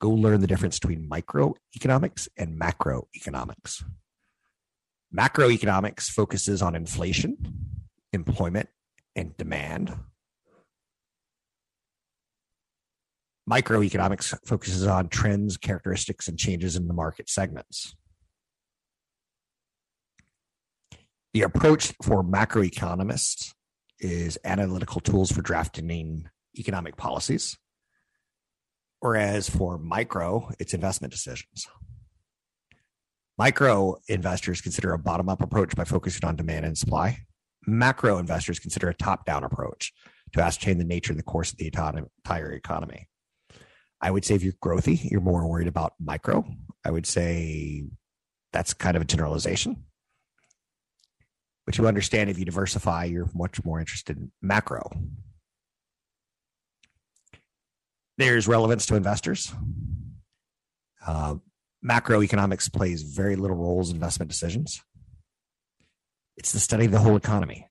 go 0.00 0.10
learn 0.10 0.40
the 0.40 0.46
difference 0.46 0.78
between 0.78 1.08
microeconomics 1.08 2.28
and 2.36 2.58
macroeconomics. 2.60 3.84
Macroeconomics 5.16 6.06
focuses 6.06 6.60
on 6.60 6.74
inflation, 6.74 7.36
employment, 8.12 8.68
and 9.14 9.36
demand. 9.36 9.94
Microeconomics 13.48 14.34
focuses 14.46 14.86
on 14.86 15.08
trends, 15.08 15.56
characteristics, 15.56 16.28
and 16.28 16.38
changes 16.38 16.76
in 16.76 16.88
the 16.88 16.94
market 16.94 17.28
segments. 17.28 17.94
The 21.34 21.42
approach 21.42 21.92
for 22.02 22.22
macroeconomists 22.22 23.52
is 23.98 24.38
analytical 24.44 25.00
tools 25.00 25.30
for 25.30 25.42
drafting 25.42 26.28
economic 26.58 26.96
policies, 26.96 27.58
whereas 29.00 29.50
for 29.50 29.76
micro, 29.76 30.50
it's 30.58 30.72
investment 30.72 31.12
decisions. 31.12 31.66
Micro 33.36 33.96
investors 34.08 34.60
consider 34.60 34.92
a 34.92 34.98
bottom 34.98 35.28
up 35.28 35.42
approach 35.42 35.74
by 35.74 35.84
focusing 35.84 36.26
on 36.26 36.36
demand 36.36 36.64
and 36.64 36.78
supply. 36.78 37.18
Macro 37.66 38.18
investors 38.18 38.60
consider 38.60 38.88
a 38.88 38.94
top 38.94 39.26
down 39.26 39.42
approach 39.42 39.92
to 40.32 40.40
ascertain 40.40 40.78
the 40.78 40.84
nature 40.84 41.12
and 41.12 41.18
the 41.18 41.24
course 41.24 41.50
of 41.50 41.58
the 41.58 41.66
entire 41.66 42.52
economy. 42.52 43.08
I 44.04 44.10
would 44.10 44.22
say 44.22 44.34
if 44.34 44.42
you're 44.42 44.52
growthy, 44.52 45.10
you're 45.10 45.22
more 45.22 45.48
worried 45.48 45.66
about 45.66 45.94
micro. 45.98 46.44
I 46.84 46.90
would 46.90 47.06
say 47.06 47.84
that's 48.52 48.74
kind 48.74 48.98
of 48.98 49.02
a 49.02 49.06
generalization. 49.06 49.84
But 51.64 51.78
you 51.78 51.88
understand 51.88 52.28
if 52.28 52.38
you 52.38 52.44
diversify, 52.44 53.04
you're 53.04 53.30
much 53.34 53.64
more 53.64 53.80
interested 53.80 54.18
in 54.18 54.30
macro. 54.42 54.90
There's 58.18 58.46
relevance 58.46 58.84
to 58.86 58.94
investors. 58.94 59.50
Uh, 61.06 61.36
macroeconomics 61.82 62.70
plays 62.70 63.02
very 63.02 63.36
little 63.36 63.56
roles 63.56 63.88
in 63.88 63.96
investment 63.96 64.30
decisions. 64.30 64.82
It's 66.36 66.52
the 66.52 66.60
study 66.60 66.84
of 66.84 66.92
the 66.92 66.98
whole 66.98 67.16
economy. 67.16 67.70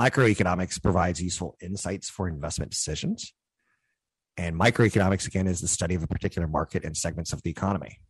Microeconomics 0.00 0.82
provides 0.82 1.22
useful 1.22 1.58
insights 1.60 2.08
for 2.08 2.26
investment 2.26 2.70
decisions. 2.70 3.34
And 4.36 4.58
microeconomics, 4.58 5.26
again, 5.26 5.46
is 5.46 5.60
the 5.60 5.68
study 5.68 5.94
of 5.94 6.02
a 6.02 6.08
particular 6.08 6.48
market 6.48 6.84
and 6.84 6.96
segments 6.96 7.32
of 7.32 7.42
the 7.42 7.50
economy. 7.50 8.00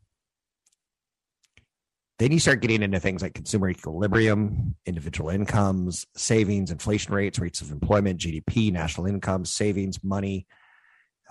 Then 2.19 2.31
you 2.31 2.39
start 2.39 2.61
getting 2.61 2.83
into 2.83 3.01
things 3.01 3.23
like 3.23 3.35
consumer 3.35 3.69
equilibrium, 3.69 4.77
individual 4.87 5.31
incomes, 5.31 6.07
savings, 6.17 6.71
inflation 6.71 7.13
rates, 7.13 7.39
rates 7.41 7.61
of 7.61 7.73
employment, 7.73 8.21
GDP, 8.21 8.73
national 8.73 9.07
income, 9.07 9.45
savings, 9.45 10.03
money, 10.05 10.47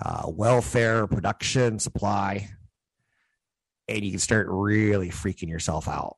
uh, 0.04 0.24
welfare, 0.28 1.08
production, 1.08 1.80
supply. 1.80 2.50
And 3.88 4.04
you 4.04 4.12
can 4.12 4.20
start 4.20 4.48
really 4.50 5.10
freaking 5.10 5.50
yourself 5.50 5.88
out. 5.88 6.18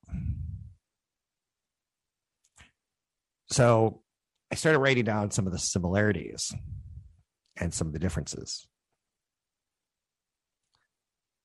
So 3.49 4.01
I 4.51 4.55
started 4.55 4.79
writing 4.79 5.05
down 5.05 5.29
some 5.29 5.45
of 5.45 5.53
the 5.53 5.59
similarities 5.59 6.51
and 7.57 7.73
some 7.73 7.87
of 7.87 7.93
the 7.93 7.99
differences. 7.99 8.67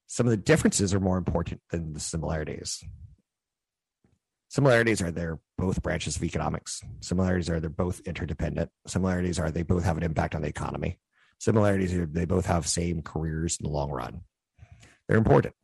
Some 0.06 0.26
of 0.26 0.32
the 0.32 0.36
differences 0.36 0.92
are 0.92 1.00
more 1.00 1.18
important 1.18 1.60
than 1.70 1.92
the 1.92 2.00
similarities. 2.00 2.82
Similarities 4.48 5.00
are 5.00 5.12
they're 5.12 5.38
both 5.56 5.80
branches 5.82 6.16
of 6.16 6.24
economics. 6.24 6.82
Similarities 7.00 7.48
are 7.48 7.60
they're 7.60 7.70
both 7.70 8.00
interdependent. 8.00 8.70
Similarities 8.88 9.38
are 9.38 9.52
they 9.52 9.62
both 9.62 9.84
have 9.84 9.96
an 9.96 10.02
impact 10.02 10.34
on 10.34 10.42
the 10.42 10.48
economy. 10.48 10.98
Similarities 11.38 11.94
are 11.94 12.06
they 12.06 12.24
both 12.24 12.46
have 12.46 12.66
same 12.66 13.02
careers 13.02 13.58
in 13.60 13.64
the 13.64 13.72
long 13.72 13.90
run. 13.90 14.22
They're 15.06 15.16
important. 15.16 15.54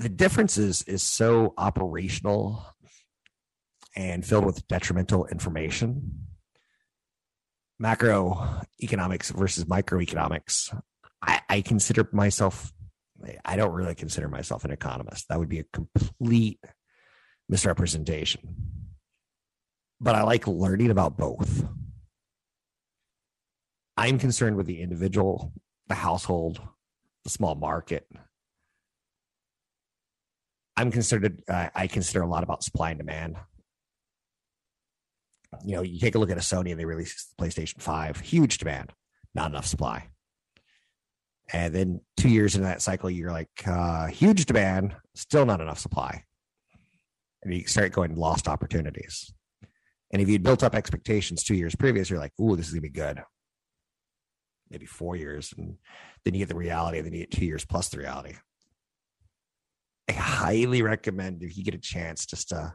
The 0.00 0.08
differences 0.08 0.82
is 0.82 1.02
so 1.04 1.54
operational 1.56 2.73
and 3.96 4.24
filled 4.24 4.44
with 4.44 4.66
detrimental 4.68 5.26
information. 5.26 6.26
Macroeconomics 7.82 9.32
versus 9.32 9.64
microeconomics. 9.64 10.76
I, 11.22 11.40
I 11.48 11.60
consider 11.60 12.08
myself 12.12 12.72
I 13.44 13.56
don't 13.56 13.72
really 13.72 13.94
consider 13.94 14.28
myself 14.28 14.64
an 14.64 14.70
economist. 14.70 15.28
That 15.28 15.38
would 15.38 15.48
be 15.48 15.60
a 15.60 15.64
complete 15.64 16.60
misrepresentation. 17.48 18.56
But 20.00 20.14
I 20.14 20.22
like 20.22 20.46
learning 20.46 20.90
about 20.90 21.16
both. 21.16 21.64
I'm 23.96 24.18
concerned 24.18 24.56
with 24.56 24.66
the 24.66 24.82
individual, 24.82 25.52
the 25.86 25.94
household, 25.94 26.60
the 27.22 27.30
small 27.30 27.54
market. 27.54 28.06
I'm 30.76 30.90
considered, 30.90 31.42
uh, 31.48 31.68
I 31.74 31.86
consider 31.86 32.22
a 32.22 32.28
lot 32.28 32.42
about 32.42 32.64
supply 32.64 32.90
and 32.90 32.98
demand. 32.98 33.36
You 35.64 35.76
know, 35.76 35.82
you 35.82 35.98
take 35.98 36.14
a 36.14 36.18
look 36.18 36.30
at 36.30 36.36
a 36.36 36.40
Sony 36.40 36.70
and 36.70 36.80
they 36.80 36.84
released 36.84 37.34
the 37.36 37.44
PlayStation 37.44 37.80
5, 37.80 38.20
huge 38.20 38.58
demand, 38.58 38.92
not 39.34 39.50
enough 39.50 39.66
supply. 39.66 40.08
And 41.52 41.74
then 41.74 42.00
two 42.16 42.28
years 42.28 42.54
into 42.54 42.66
that 42.66 42.82
cycle, 42.82 43.10
you're 43.10 43.32
like, 43.32 43.50
uh, 43.66 44.06
huge 44.06 44.46
demand, 44.46 44.96
still 45.14 45.44
not 45.44 45.60
enough 45.60 45.78
supply. 45.78 46.24
And 47.42 47.52
you 47.52 47.66
start 47.66 47.92
going 47.92 48.14
lost 48.14 48.48
opportunities. 48.48 49.32
And 50.10 50.22
if 50.22 50.28
you'd 50.28 50.42
built 50.42 50.62
up 50.62 50.74
expectations 50.74 51.42
two 51.42 51.54
years 51.54 51.74
previous, 51.74 52.08
you're 52.08 52.18
like, 52.18 52.32
ooh, 52.40 52.56
this 52.56 52.68
is 52.68 52.74
to 52.74 52.80
be 52.80 52.88
good. 52.88 53.22
Maybe 54.70 54.86
four 54.86 55.16
years. 55.16 55.52
And 55.56 55.76
then 56.24 56.34
you 56.34 56.40
get 56.40 56.48
the 56.48 56.54
reality, 56.54 56.98
and 56.98 57.06
then 57.06 57.12
you 57.12 57.20
get 57.20 57.30
two 57.30 57.44
years 57.44 57.64
plus 57.64 57.88
the 57.88 57.98
reality. 57.98 58.36
I 60.08 60.12
highly 60.12 60.82
recommend 60.82 61.42
if 61.42 61.56
you 61.56 61.64
get 61.64 61.74
a 61.74 61.78
chance 61.78 62.26
just 62.26 62.50
to 62.50 62.74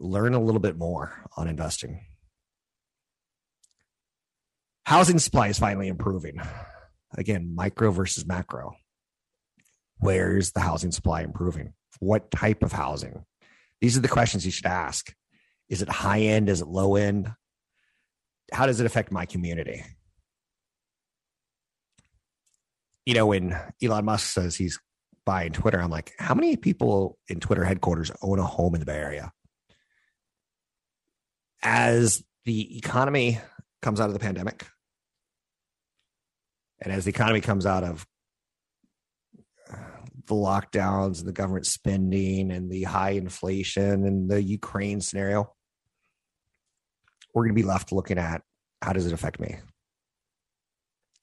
learn 0.00 0.34
a 0.34 0.40
little 0.40 0.60
bit 0.60 0.76
more 0.76 1.12
on 1.36 1.48
investing. 1.48 2.00
Housing 4.84 5.18
supply 5.18 5.48
is 5.48 5.58
finally 5.58 5.88
improving. 5.88 6.40
Again, 7.16 7.54
micro 7.54 7.90
versus 7.90 8.26
macro. 8.26 8.76
Where's 9.98 10.52
the 10.52 10.60
housing 10.60 10.92
supply 10.92 11.22
improving? 11.22 11.72
What 12.00 12.30
type 12.30 12.62
of 12.62 12.72
housing? 12.72 13.24
These 13.80 13.96
are 13.96 14.00
the 14.00 14.08
questions 14.08 14.44
you 14.44 14.52
should 14.52 14.66
ask. 14.66 15.14
Is 15.68 15.80
it 15.80 15.88
high 15.88 16.20
end? 16.20 16.48
Is 16.48 16.60
it 16.60 16.68
low 16.68 16.96
end? 16.96 17.32
How 18.52 18.66
does 18.66 18.80
it 18.80 18.86
affect 18.86 19.10
my 19.10 19.24
community? 19.24 19.84
You 23.06 23.14
know, 23.14 23.26
when 23.26 23.58
Elon 23.82 24.04
Musk 24.04 24.32
says 24.32 24.56
he's 24.56 24.78
buying 25.24 25.52
Twitter, 25.52 25.80
I'm 25.80 25.90
like, 25.90 26.12
how 26.18 26.34
many 26.34 26.56
people 26.56 27.18
in 27.28 27.40
Twitter 27.40 27.64
headquarters 27.64 28.10
own 28.22 28.38
a 28.38 28.44
home 28.44 28.74
in 28.74 28.80
the 28.80 28.86
Bay 28.86 28.96
Area? 28.98 29.32
As 31.64 32.22
the 32.44 32.76
economy 32.76 33.40
comes 33.80 33.98
out 34.00 34.08
of 34.08 34.12
the 34.12 34.20
pandemic, 34.20 34.66
and 36.80 36.92
as 36.92 37.04
the 37.04 37.10
economy 37.10 37.40
comes 37.40 37.64
out 37.64 37.82
of 37.82 38.06
uh, 39.72 39.76
the 40.26 40.34
lockdowns 40.34 41.18
and 41.18 41.26
the 41.26 41.32
government 41.32 41.66
spending 41.66 42.50
and 42.50 42.70
the 42.70 42.82
high 42.82 43.12
inflation 43.12 44.04
and 44.04 44.30
the 44.30 44.42
Ukraine 44.42 45.00
scenario, 45.00 45.50
we're 47.32 47.44
going 47.44 47.56
to 47.56 47.60
be 47.60 47.66
left 47.66 47.92
looking 47.92 48.18
at 48.18 48.42
how 48.82 48.92
does 48.92 49.06
it 49.06 49.12
affect 49.12 49.40
me? 49.40 49.56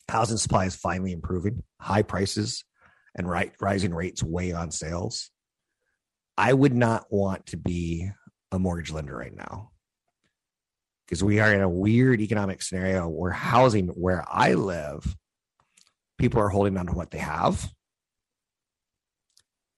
Housing 0.10 0.38
supply 0.38 0.66
is 0.66 0.76
finally 0.76 1.12
improving. 1.12 1.64
High 1.80 2.02
prices 2.02 2.66
and 3.16 3.30
rising 3.30 3.94
rates 3.94 4.24
weigh 4.24 4.52
on 4.52 4.72
sales. 4.72 5.30
I 6.38 6.52
would 6.52 6.74
not 6.76 7.06
want 7.12 7.46
to 7.48 7.58
be 7.58 8.10
a 8.52 8.60
mortgage 8.60 8.92
lender 8.92 9.16
right 9.16 9.36
now 9.36 9.71
because 11.12 11.26
we 11.26 11.42
are 11.42 11.54
in 11.54 11.60
a 11.60 11.68
weird 11.68 12.22
economic 12.22 12.62
scenario 12.62 13.06
where 13.06 13.32
housing 13.32 13.90
where 13.90 14.24
I 14.30 14.54
live 14.54 15.14
people 16.18 16.40
are 16.40 16.48
holding 16.48 16.78
on 16.78 16.86
to 16.86 16.94
what 16.94 17.12
they 17.12 17.18
have. 17.18 17.70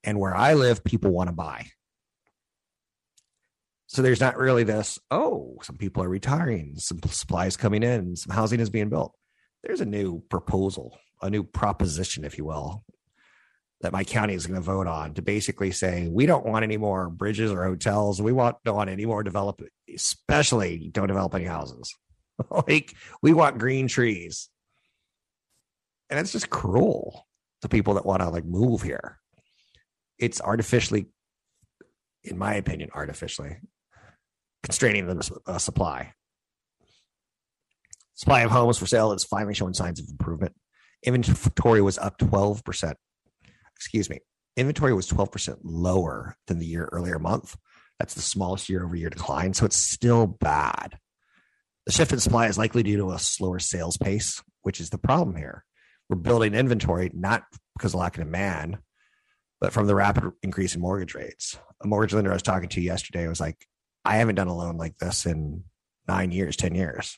And 0.03 0.19
where 0.19 0.35
I 0.35 0.53
live, 0.53 0.83
people 0.83 1.09
want 1.09 1.29
to 1.29 1.35
buy. 1.35 1.69
So 3.87 4.03
there's 4.03 4.19
not 4.19 4.37
really 4.37 4.63
this, 4.63 4.99
oh, 5.09 5.57
some 5.63 5.77
people 5.77 6.03
are 6.03 6.09
retiring, 6.09 6.75
some 6.77 6.99
supplies 7.07 7.57
coming 7.57 7.81
in, 7.81 8.15
some 8.15 8.35
housing 8.35 8.59
is 8.59 8.69
being 8.69 8.89
built. 8.89 9.15
There's 9.63 9.81
a 9.81 9.85
new 9.85 10.21
proposal, 10.29 10.99
a 11.19 11.31
new 11.31 11.41
proposition, 11.41 12.25
if 12.25 12.37
you 12.37 12.45
will, 12.45 12.83
that 13.83 13.93
my 13.93 14.03
county 14.03 14.33
is 14.33 14.47
going 14.47 14.59
to 14.59 14.65
vote 14.65 14.87
on 14.87 15.13
to 15.13 15.21
basically 15.21 15.71
say 15.71 16.07
we 16.09 16.25
don't 16.25 16.45
want 16.45 16.63
any 16.63 16.77
more 16.77 17.09
bridges 17.09 17.51
or 17.51 17.63
hotels. 17.63 18.21
We 18.21 18.31
want 18.31 18.57
don't 18.65 18.75
want 18.75 18.89
any 18.89 19.05
more 19.05 19.23
develop, 19.23 19.61
especially 19.93 20.89
don't 20.91 21.07
develop 21.07 21.35
any 21.35 21.45
houses. 21.45 21.93
like 22.67 22.95
we 23.21 23.33
want 23.33 23.59
green 23.59 23.87
trees 23.87 24.49
and 26.09 26.19
it's 26.19 26.31
just 26.31 26.49
cruel 26.49 27.27
to 27.61 27.69
people 27.69 27.95
that 27.95 28.05
want 28.05 28.21
to 28.21 28.29
like 28.29 28.45
move 28.45 28.81
here. 28.81 29.19
It's 30.19 30.39
artificially, 30.39 31.07
in 32.23 32.37
my 32.37 32.53
opinion, 32.53 32.89
artificially 32.93 33.57
constraining 34.61 35.07
the 35.07 35.39
uh, 35.45 35.57
supply. 35.57 36.13
Supply 38.15 38.41
of 38.41 38.51
homes 38.51 38.77
for 38.77 38.85
sale 38.85 39.11
is 39.11 39.23
finally 39.23 39.55
showing 39.55 39.73
signs 39.73 39.99
of 39.99 40.07
improvement. 40.07 40.53
Inventory 41.03 41.81
was 41.81 41.97
up 41.97 42.17
12%. 42.19 42.93
Excuse 43.83 44.09
me. 44.09 44.19
Inventory 44.55 44.93
was 44.93 45.09
12% 45.09 45.57
lower 45.63 46.35
than 46.47 46.59
the 46.59 46.65
year 46.65 46.89
earlier 46.91 47.19
month. 47.19 47.57
That's 47.99 48.13
the 48.13 48.21
smallest 48.21 48.69
year 48.69 48.85
over 48.85 48.95
year 48.95 49.09
decline. 49.09 49.53
So 49.53 49.65
it's 49.65 49.77
still 49.77 50.25
bad. 50.27 50.97
The 51.85 51.91
shift 51.91 52.13
in 52.13 52.19
supply 52.19 52.47
is 52.47 52.57
likely 52.57 52.81
due 52.81 52.97
to 52.97 53.11
a 53.11 53.19
slower 53.19 53.59
sales 53.59 53.97
pace, 53.97 54.41
which 54.61 54.79
is 54.79 54.89
the 54.89 54.97
problem 54.97 55.35
here 55.35 55.65
we're 56.09 56.17
building 56.17 56.53
inventory 56.53 57.11
not 57.13 57.43
because 57.77 57.93
of 57.93 57.99
lack 57.99 58.17
of 58.17 58.25
demand, 58.25 58.77
but 59.59 59.73
from 59.73 59.87
the 59.87 59.95
rapid 59.95 60.31
increase 60.41 60.75
in 60.75 60.81
mortgage 60.81 61.15
rates. 61.15 61.57
A 61.81 61.87
mortgage 61.87 62.13
lender 62.13 62.31
I 62.31 62.35
was 62.35 62.43
talking 62.43 62.69
to 62.69 62.81
yesterday 62.81 63.27
was 63.27 63.39
like, 63.39 63.65
I 64.05 64.17
haven't 64.17 64.35
done 64.35 64.47
a 64.47 64.55
loan 64.55 64.77
like 64.77 64.97
this 64.97 65.25
in 65.25 65.63
nine 66.07 66.31
years, 66.31 66.55
10 66.55 66.75
years. 66.75 67.17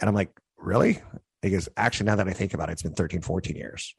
And 0.00 0.08
I'm 0.08 0.14
like, 0.14 0.30
really? 0.58 1.00
Because 1.40 1.68
actually, 1.76 2.06
now 2.06 2.16
that 2.16 2.28
I 2.28 2.32
think 2.32 2.54
about 2.54 2.68
it, 2.68 2.72
it's 2.72 2.82
been 2.82 2.94
13, 2.94 3.20
14 3.20 3.56
years. 3.56 3.94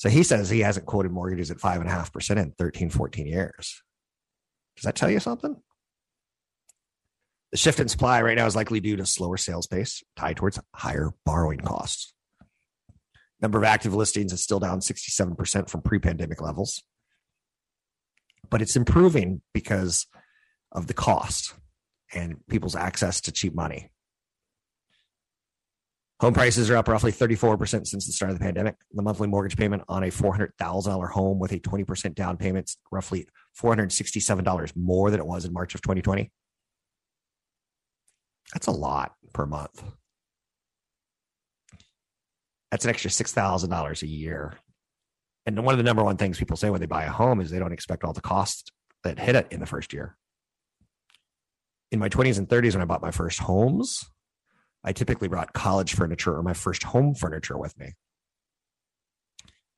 So 0.00 0.08
he 0.08 0.22
says 0.22 0.48
he 0.48 0.60
hasn't 0.60 0.86
quoted 0.86 1.12
mortgages 1.12 1.50
at 1.50 1.60
five 1.60 1.78
and 1.78 1.86
a 1.86 1.92
half 1.92 2.10
percent 2.10 2.40
in 2.40 2.52
13, 2.52 2.88
14 2.88 3.26
years. 3.26 3.82
Does 4.74 4.84
that 4.84 4.96
tell 4.96 5.10
you 5.10 5.20
something? 5.20 5.54
The 7.52 7.58
shift 7.58 7.80
in 7.80 7.88
supply 7.88 8.22
right 8.22 8.34
now 8.34 8.46
is 8.46 8.56
likely 8.56 8.80
due 8.80 8.96
to 8.96 9.04
slower 9.04 9.36
sales 9.36 9.66
pace 9.66 10.02
tied 10.16 10.38
towards 10.38 10.58
higher 10.74 11.10
borrowing 11.26 11.60
costs. 11.60 12.14
Number 13.42 13.58
of 13.58 13.64
active 13.64 13.94
listings 13.94 14.32
is 14.32 14.42
still 14.42 14.58
down 14.58 14.80
67% 14.80 15.68
from 15.68 15.82
pre 15.82 15.98
pandemic 15.98 16.40
levels, 16.40 16.82
but 18.48 18.62
it's 18.62 18.76
improving 18.76 19.42
because 19.52 20.06
of 20.72 20.86
the 20.86 20.94
cost 20.94 21.52
and 22.14 22.38
people's 22.48 22.74
access 22.74 23.20
to 23.20 23.32
cheap 23.32 23.54
money. 23.54 23.90
Home 26.20 26.34
prices 26.34 26.68
are 26.68 26.76
up 26.76 26.86
roughly 26.86 27.12
34% 27.12 27.86
since 27.86 28.06
the 28.06 28.12
start 28.12 28.30
of 28.30 28.38
the 28.38 28.44
pandemic. 28.44 28.76
The 28.92 29.00
monthly 29.00 29.26
mortgage 29.26 29.56
payment 29.56 29.84
on 29.88 30.02
a 30.02 30.08
$400,000 30.08 31.10
home 31.10 31.38
with 31.38 31.52
a 31.52 31.58
20% 31.58 32.14
down 32.14 32.36
payment 32.36 32.68
is 32.68 32.76
roughly 32.92 33.26
$467 33.58 34.76
more 34.76 35.10
than 35.10 35.18
it 35.18 35.26
was 35.26 35.46
in 35.46 35.54
March 35.54 35.74
of 35.74 35.80
2020. 35.80 36.30
That's 38.52 38.66
a 38.66 38.72
lot 38.72 39.14
per 39.32 39.46
month. 39.46 39.82
That's 42.70 42.84
an 42.84 42.90
extra 42.90 43.10
$6,000 43.10 44.02
a 44.02 44.06
year. 44.06 44.58
And 45.46 45.64
one 45.64 45.72
of 45.72 45.78
the 45.78 45.84
number 45.84 46.04
one 46.04 46.18
things 46.18 46.38
people 46.38 46.58
say 46.58 46.68
when 46.68 46.80
they 46.80 46.86
buy 46.86 47.04
a 47.04 47.10
home 47.10 47.40
is 47.40 47.50
they 47.50 47.58
don't 47.58 47.72
expect 47.72 48.04
all 48.04 48.12
the 48.12 48.20
costs 48.20 48.70
that 49.04 49.18
hit 49.18 49.36
it 49.36 49.46
in 49.50 49.58
the 49.58 49.66
first 49.66 49.94
year. 49.94 50.18
In 51.90 51.98
my 51.98 52.10
20s 52.10 52.36
and 52.36 52.46
30s, 52.46 52.74
when 52.74 52.82
I 52.82 52.84
bought 52.84 53.00
my 53.00 53.10
first 53.10 53.40
homes, 53.40 54.04
I 54.84 54.92
typically 54.92 55.28
brought 55.28 55.52
college 55.52 55.94
furniture 55.94 56.36
or 56.36 56.42
my 56.42 56.54
first 56.54 56.82
home 56.82 57.14
furniture 57.14 57.58
with 57.58 57.78
me, 57.78 57.94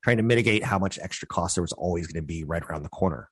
trying 0.03 0.17
to 0.17 0.23
mitigate 0.23 0.63
how 0.63 0.79
much 0.79 0.99
extra 1.01 1.27
cost 1.27 1.55
there 1.55 1.61
was 1.61 1.73
always 1.73 2.07
going 2.07 2.21
to 2.21 2.25
be 2.25 2.43
right 2.43 2.63
around 2.63 2.83
the 2.83 2.89
corner. 2.89 3.29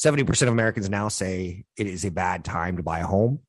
70% 0.00 0.42
of 0.42 0.48
Americans 0.48 0.88
now 0.88 1.08
say 1.08 1.64
it 1.76 1.86
is 1.86 2.04
a 2.04 2.10
bad 2.10 2.44
time 2.44 2.78
to 2.78 2.82
buy 2.82 3.00
a 3.00 3.06
home. 3.06 3.40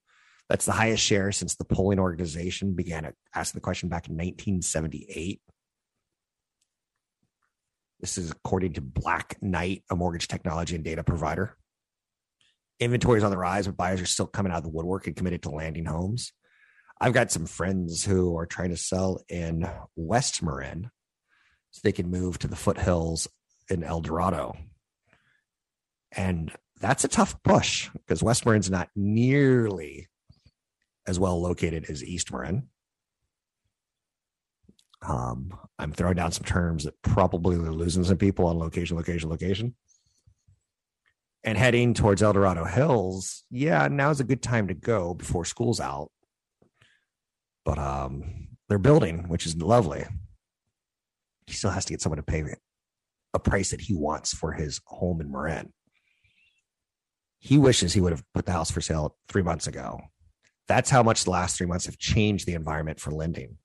That's 0.49 0.65
the 0.65 0.73
highest 0.73 1.03
share 1.03 1.31
since 1.31 1.55
the 1.55 1.63
polling 1.63 1.97
organization 1.97 2.73
began 2.73 3.11
asking 3.33 3.59
the 3.59 3.63
question 3.63 3.87
back 3.87 4.09
in 4.09 4.15
1978. 4.15 5.41
This 8.01 8.17
is 8.17 8.31
according 8.31 8.73
to 8.73 8.81
Black 8.81 9.37
Knight, 9.41 9.83
a 9.89 9.95
mortgage 9.95 10.27
technology 10.27 10.75
and 10.75 10.83
data 10.83 11.03
provider. 11.03 11.55
Inventory 12.79 13.19
is 13.19 13.23
on 13.23 13.31
the 13.31 13.37
rise, 13.37 13.67
but 13.67 13.77
buyers 13.77 14.01
are 14.01 14.07
still 14.07 14.25
coming 14.25 14.51
out 14.51 14.57
of 14.57 14.63
the 14.63 14.69
woodwork 14.69 15.07
and 15.07 15.15
committed 15.15 15.43
to 15.43 15.51
landing 15.51 15.85
homes. 15.85 16.33
I've 17.03 17.13
got 17.13 17.31
some 17.31 17.47
friends 17.47 18.03
who 18.03 18.37
are 18.37 18.45
trying 18.45 18.69
to 18.69 18.77
sell 18.77 19.23
in 19.27 19.67
West 19.95 20.43
Marin 20.43 20.91
so 21.71 21.81
they 21.83 21.91
can 21.91 22.11
move 22.11 22.37
to 22.37 22.47
the 22.47 22.55
foothills 22.55 23.27
in 23.71 23.83
El 23.83 24.01
Dorado. 24.01 24.55
And 26.11 26.51
that's 26.79 27.03
a 27.03 27.07
tough 27.07 27.41
push 27.41 27.89
because 27.93 28.21
West 28.21 28.45
Marin's 28.45 28.69
not 28.69 28.89
nearly 28.95 30.09
as 31.07 31.19
well 31.19 31.41
located 31.41 31.89
as 31.89 32.03
East 32.03 32.31
Marin. 32.31 32.67
Um, 35.01 35.57
I'm 35.79 35.93
throwing 35.93 36.17
down 36.17 36.31
some 36.31 36.45
terms 36.45 36.83
that 36.83 37.01
probably 37.01 37.55
are 37.55 37.73
losing 37.73 38.03
some 38.03 38.17
people 38.17 38.45
on 38.45 38.59
location, 38.59 38.95
location, 38.95 39.27
location. 39.27 39.73
And 41.43 41.57
heading 41.57 41.95
towards 41.95 42.21
El 42.21 42.33
Dorado 42.33 42.65
Hills, 42.65 43.43
yeah, 43.49 43.87
now's 43.87 44.19
a 44.19 44.23
good 44.23 44.43
time 44.43 44.67
to 44.67 44.75
go 44.75 45.15
before 45.15 45.45
school's 45.45 45.79
out 45.79 46.11
but 47.71 47.79
um, 47.79 48.49
they're 48.67 48.77
building, 48.77 49.29
which 49.29 49.45
is 49.45 49.55
lovely. 49.55 50.03
He 51.47 51.53
still 51.53 51.69
has 51.69 51.85
to 51.85 51.93
get 51.93 52.01
someone 52.01 52.17
to 52.17 52.21
pay 52.23 52.43
a 53.33 53.39
price 53.39 53.71
that 53.71 53.79
he 53.79 53.93
wants 53.93 54.33
for 54.33 54.51
his 54.51 54.81
home 54.87 55.21
in 55.21 55.31
Marin. 55.31 55.71
He 57.39 57.57
wishes 57.57 57.93
he 57.93 58.01
would 58.01 58.11
have 58.11 58.25
put 58.33 58.45
the 58.45 58.51
house 58.51 58.69
for 58.69 58.81
sale 58.81 59.15
three 59.29 59.41
months 59.41 59.67
ago. 59.67 60.01
That's 60.67 60.89
how 60.89 61.01
much 61.01 61.23
the 61.23 61.29
last 61.29 61.57
three 61.57 61.65
months 61.65 61.85
have 61.85 61.97
changed 61.97 62.45
the 62.45 62.55
environment 62.55 62.99
for 62.99 63.11
lending. 63.11 63.57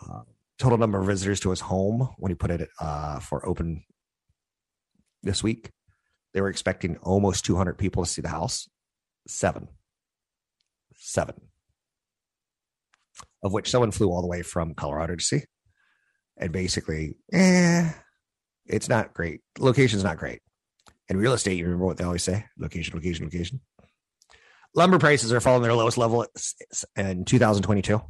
Uh, 0.00 0.22
total 0.58 0.78
number 0.78 0.98
of 0.98 1.06
visitors 1.06 1.40
to 1.40 1.50
his 1.50 1.60
home 1.60 2.08
when 2.16 2.30
he 2.30 2.36
put 2.36 2.50
it 2.50 2.70
uh, 2.80 3.20
for 3.20 3.46
open 3.46 3.84
this 5.22 5.42
week, 5.42 5.72
they 6.32 6.40
were 6.40 6.48
expecting 6.48 6.96
almost 7.02 7.44
200 7.44 7.76
people 7.76 8.02
to 8.02 8.10
see 8.10 8.22
the 8.22 8.30
house. 8.30 8.66
Seven. 9.26 9.68
Seven 10.94 11.34
of 13.42 13.52
which 13.52 13.70
someone 13.70 13.90
flew 13.90 14.08
all 14.08 14.22
the 14.22 14.28
way 14.28 14.42
from 14.42 14.74
Colorado 14.74 15.16
to 15.16 15.24
see. 15.24 15.42
And 16.36 16.52
basically, 16.52 17.16
eh, 17.32 17.90
it's 18.66 18.88
not 18.88 19.14
great. 19.14 19.40
Location's 19.58 20.04
not 20.04 20.18
great. 20.18 20.40
In 21.08 21.16
real 21.16 21.32
estate, 21.32 21.56
you 21.56 21.64
remember 21.64 21.86
what 21.86 21.96
they 21.96 22.04
always 22.04 22.24
say 22.24 22.46
location, 22.58 22.94
location, 22.94 23.24
location. 23.24 23.60
Lumber 24.74 24.98
prices 24.98 25.32
are 25.32 25.40
falling 25.40 25.62
their 25.62 25.72
lowest 25.72 25.96
level 25.96 26.26
in 26.96 27.24
2022 27.24 28.00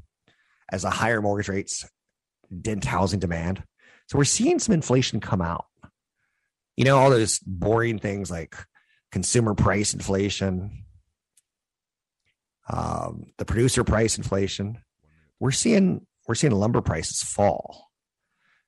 as 0.72 0.82
the 0.82 0.90
higher 0.90 1.22
mortgage 1.22 1.48
rates 1.48 1.88
dent 2.60 2.84
housing 2.84 3.20
demand. 3.20 3.62
So 4.08 4.18
we're 4.18 4.24
seeing 4.24 4.58
some 4.58 4.74
inflation 4.74 5.20
come 5.20 5.42
out. 5.42 5.66
You 6.76 6.84
know, 6.84 6.98
all 6.98 7.10
those 7.10 7.38
boring 7.40 7.98
things 7.98 8.30
like 8.30 8.56
consumer 9.12 9.54
price 9.54 9.94
inflation, 9.94 10.84
um, 12.68 13.26
the 13.38 13.44
producer 13.44 13.84
price 13.84 14.18
inflation 14.18 14.78
we're 15.40 15.50
seeing 15.50 16.06
we're 16.26 16.34
seeing 16.34 16.52
lumber 16.52 16.80
prices 16.80 17.22
fall. 17.22 17.90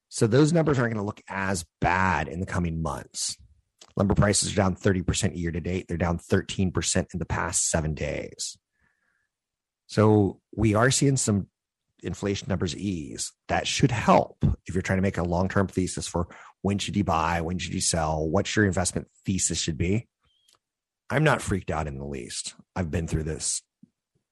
So 0.08 0.26
those 0.26 0.52
numbers 0.52 0.78
aren't 0.78 0.94
going 0.94 1.02
to 1.02 1.06
look 1.06 1.22
as 1.28 1.64
bad 1.80 2.28
in 2.28 2.40
the 2.40 2.46
coming 2.46 2.80
months. 2.80 3.36
Lumber 3.96 4.14
prices 4.14 4.52
are 4.52 4.56
down 4.56 4.76
30% 4.76 5.36
year 5.36 5.50
to 5.50 5.60
date. 5.60 5.86
They're 5.88 5.96
down 5.96 6.18
13% 6.18 7.06
in 7.12 7.18
the 7.18 7.26
past 7.26 7.68
seven 7.68 7.94
days. 7.94 8.56
So 9.86 10.40
we 10.54 10.74
are 10.74 10.90
seeing 10.90 11.16
some 11.16 11.48
inflation 12.02 12.48
numbers 12.48 12.76
ease. 12.76 13.32
That 13.48 13.66
should 13.66 13.90
help 13.90 14.44
if 14.66 14.74
you're 14.74 14.82
trying 14.82 14.98
to 14.98 15.02
make 15.02 15.18
a 15.18 15.24
long 15.24 15.48
term 15.48 15.66
thesis 15.66 16.06
for 16.06 16.28
when 16.62 16.78
should 16.78 16.96
you 16.96 17.04
buy, 17.04 17.40
when 17.40 17.58
should 17.58 17.74
you 17.74 17.80
sell, 17.80 18.26
what 18.26 18.54
your 18.54 18.66
investment 18.66 19.08
thesis 19.26 19.58
should 19.58 19.78
be. 19.78 20.06
I'm 21.10 21.24
not 21.24 21.42
freaked 21.42 21.70
out 21.70 21.86
in 21.86 21.98
the 21.98 22.04
least. 22.04 22.54
I've 22.76 22.90
been 22.90 23.08
through 23.08 23.24
this 23.24 23.62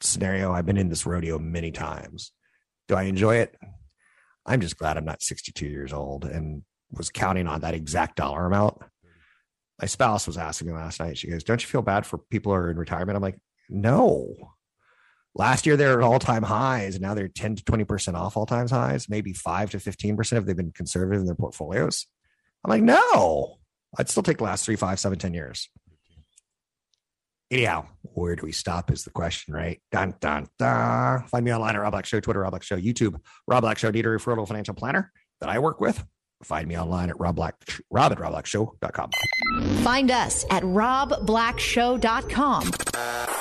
scenario. 0.00 0.52
I've 0.52 0.66
been 0.66 0.76
in 0.76 0.88
this 0.88 1.06
rodeo 1.06 1.38
many 1.38 1.72
times. 1.72 2.32
Do 2.88 2.94
I 2.94 3.04
enjoy 3.04 3.36
it? 3.36 3.56
I'm 4.44 4.60
just 4.60 4.76
glad 4.76 4.96
I'm 4.96 5.04
not 5.04 5.22
62 5.22 5.66
years 5.66 5.92
old 5.92 6.24
and 6.24 6.62
was 6.90 7.10
counting 7.10 7.46
on 7.46 7.60
that 7.60 7.74
exact 7.74 8.16
dollar 8.16 8.46
amount. 8.46 8.78
My 9.80 9.86
spouse 9.86 10.26
was 10.26 10.38
asking 10.38 10.68
me 10.68 10.74
last 10.74 11.00
night. 11.00 11.18
She 11.18 11.28
goes, 11.28 11.44
Don't 11.44 11.60
you 11.60 11.66
feel 11.66 11.82
bad 11.82 12.06
for 12.06 12.18
people 12.18 12.52
who 12.52 12.58
are 12.58 12.70
in 12.70 12.78
retirement? 12.78 13.16
I'm 13.16 13.22
like, 13.22 13.38
No. 13.68 14.28
Last 15.34 15.66
year 15.66 15.76
they're 15.76 15.98
at 15.98 16.04
all 16.04 16.18
time 16.18 16.44
highs, 16.44 16.94
and 16.94 17.02
now 17.02 17.12
they're 17.12 17.28
10 17.28 17.56
to 17.56 17.64
20% 17.64 18.14
off 18.14 18.36
all 18.38 18.46
time 18.46 18.68
highs, 18.68 19.08
maybe 19.08 19.34
5 19.34 19.72
to 19.72 19.76
15% 19.78 20.38
if 20.38 20.46
they've 20.46 20.56
been 20.56 20.72
conservative 20.72 21.20
in 21.20 21.26
their 21.26 21.34
portfolios. 21.34 22.06
I'm 22.64 22.70
like, 22.70 22.82
No, 22.82 23.56
I'd 23.98 24.08
still 24.08 24.22
take 24.22 24.38
the 24.38 24.44
last 24.44 24.64
three, 24.64 24.76
five, 24.76 24.98
seven, 25.00 25.18
ten 25.18 25.34
years. 25.34 25.68
Anyhow, 27.50 27.86
where 28.02 28.34
do 28.34 28.44
we 28.44 28.52
stop 28.52 28.90
is 28.90 29.04
the 29.04 29.10
question, 29.10 29.54
right? 29.54 29.80
Dun, 29.92 30.14
dun, 30.20 30.48
dun. 30.58 31.22
Find 31.28 31.44
me 31.44 31.54
online 31.54 31.76
at 31.76 31.80
Rob 31.80 31.92
Black 31.92 32.06
Show, 32.06 32.18
Twitter, 32.18 32.40
Rob 32.40 32.50
Black 32.50 32.64
Show, 32.64 32.76
YouTube, 32.76 33.20
Rob 33.46 33.62
Black 33.62 33.78
Show, 33.78 33.90
need 33.90 34.04
a 34.04 34.08
referral 34.08 34.48
financial 34.48 34.74
planner 34.74 35.12
that 35.40 35.48
I 35.48 35.60
work 35.60 35.80
with. 35.80 36.04
Find 36.42 36.66
me 36.66 36.76
online 36.76 37.08
at 37.08 37.20
Rob 37.20 37.36
Black, 37.36 37.54
Rob 37.90 38.12
at 38.12 38.18
RobBlackShow.com. 38.18 39.10
Find 39.82 40.10
us 40.10 40.44
at 40.50 40.62
RobBlackShow.com. 40.64 42.64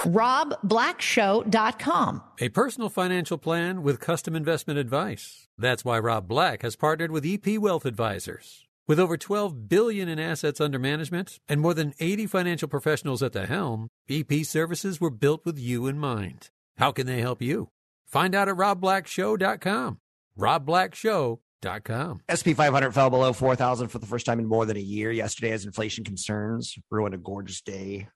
RobBlackShow.com. 0.05 2.21
A 2.39 2.49
personal 2.49 2.89
financial 2.89 3.37
plan 3.37 3.81
with 3.81 3.99
custom 3.99 4.35
investment 4.35 4.79
advice. 4.79 5.47
That's 5.57 5.83
why 5.83 5.99
Rob 5.99 6.27
Black 6.27 6.61
has 6.61 6.75
partnered 6.75 7.11
with 7.11 7.25
EP 7.25 7.57
Wealth 7.57 7.85
Advisors. 7.85 8.64
With 8.87 8.99
over 8.99 9.17
12 9.17 9.67
billion 9.67 10.07
in 10.07 10.19
assets 10.19 10.61
under 10.61 10.77
management 10.77 11.39
and 11.49 11.59
more 11.59 11.73
than 11.73 11.95
80 11.99 12.27
financial 12.27 12.67
professionals 12.67 13.23
at 13.23 13.33
the 13.33 13.47
helm, 13.47 13.89
EP 14.07 14.45
services 14.45 15.01
were 15.01 15.09
built 15.09 15.43
with 15.43 15.57
you 15.57 15.87
in 15.87 15.97
mind. 15.97 16.51
How 16.77 16.91
can 16.91 17.07
they 17.07 17.19
help 17.19 17.41
you? 17.41 17.69
Find 18.05 18.35
out 18.35 18.47
at 18.47 18.57
robblackshow.com. 18.57 19.97
robblackshow.com. 20.37 22.21
SP 22.29 22.53
500 22.53 22.91
fell 22.93 23.09
below 23.09 23.33
4,000 23.33 23.87
for 23.87 23.97
the 23.97 24.05
first 24.05 24.27
time 24.27 24.37
in 24.37 24.45
more 24.45 24.67
than 24.67 24.77
a 24.77 24.81
year 24.81 25.11
yesterday 25.11 25.51
as 25.51 25.65
inflation 25.65 26.03
concerns 26.03 26.77
ruined 26.91 27.15
a 27.15 27.17
gorgeous 27.17 27.61
day 27.61 28.07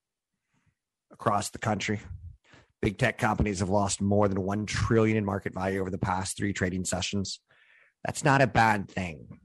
across 1.11 1.49
the 1.49 1.57
country. 1.57 1.99
Big 2.79 2.99
tech 2.99 3.17
companies 3.17 3.57
have 3.57 3.69
lost 3.69 4.01
more 4.01 4.27
than 4.27 4.43
1 4.43 4.67
trillion 4.67 5.17
in 5.17 5.25
market 5.25 5.55
value 5.55 5.81
over 5.81 5.89
the 5.89 5.97
past 5.97 6.37
3 6.37 6.53
trading 6.53 6.85
sessions. 6.85 7.39
That's 8.05 8.23
not 8.23 8.43
a 8.43 8.47
bad 8.47 8.87
thing 8.87 9.39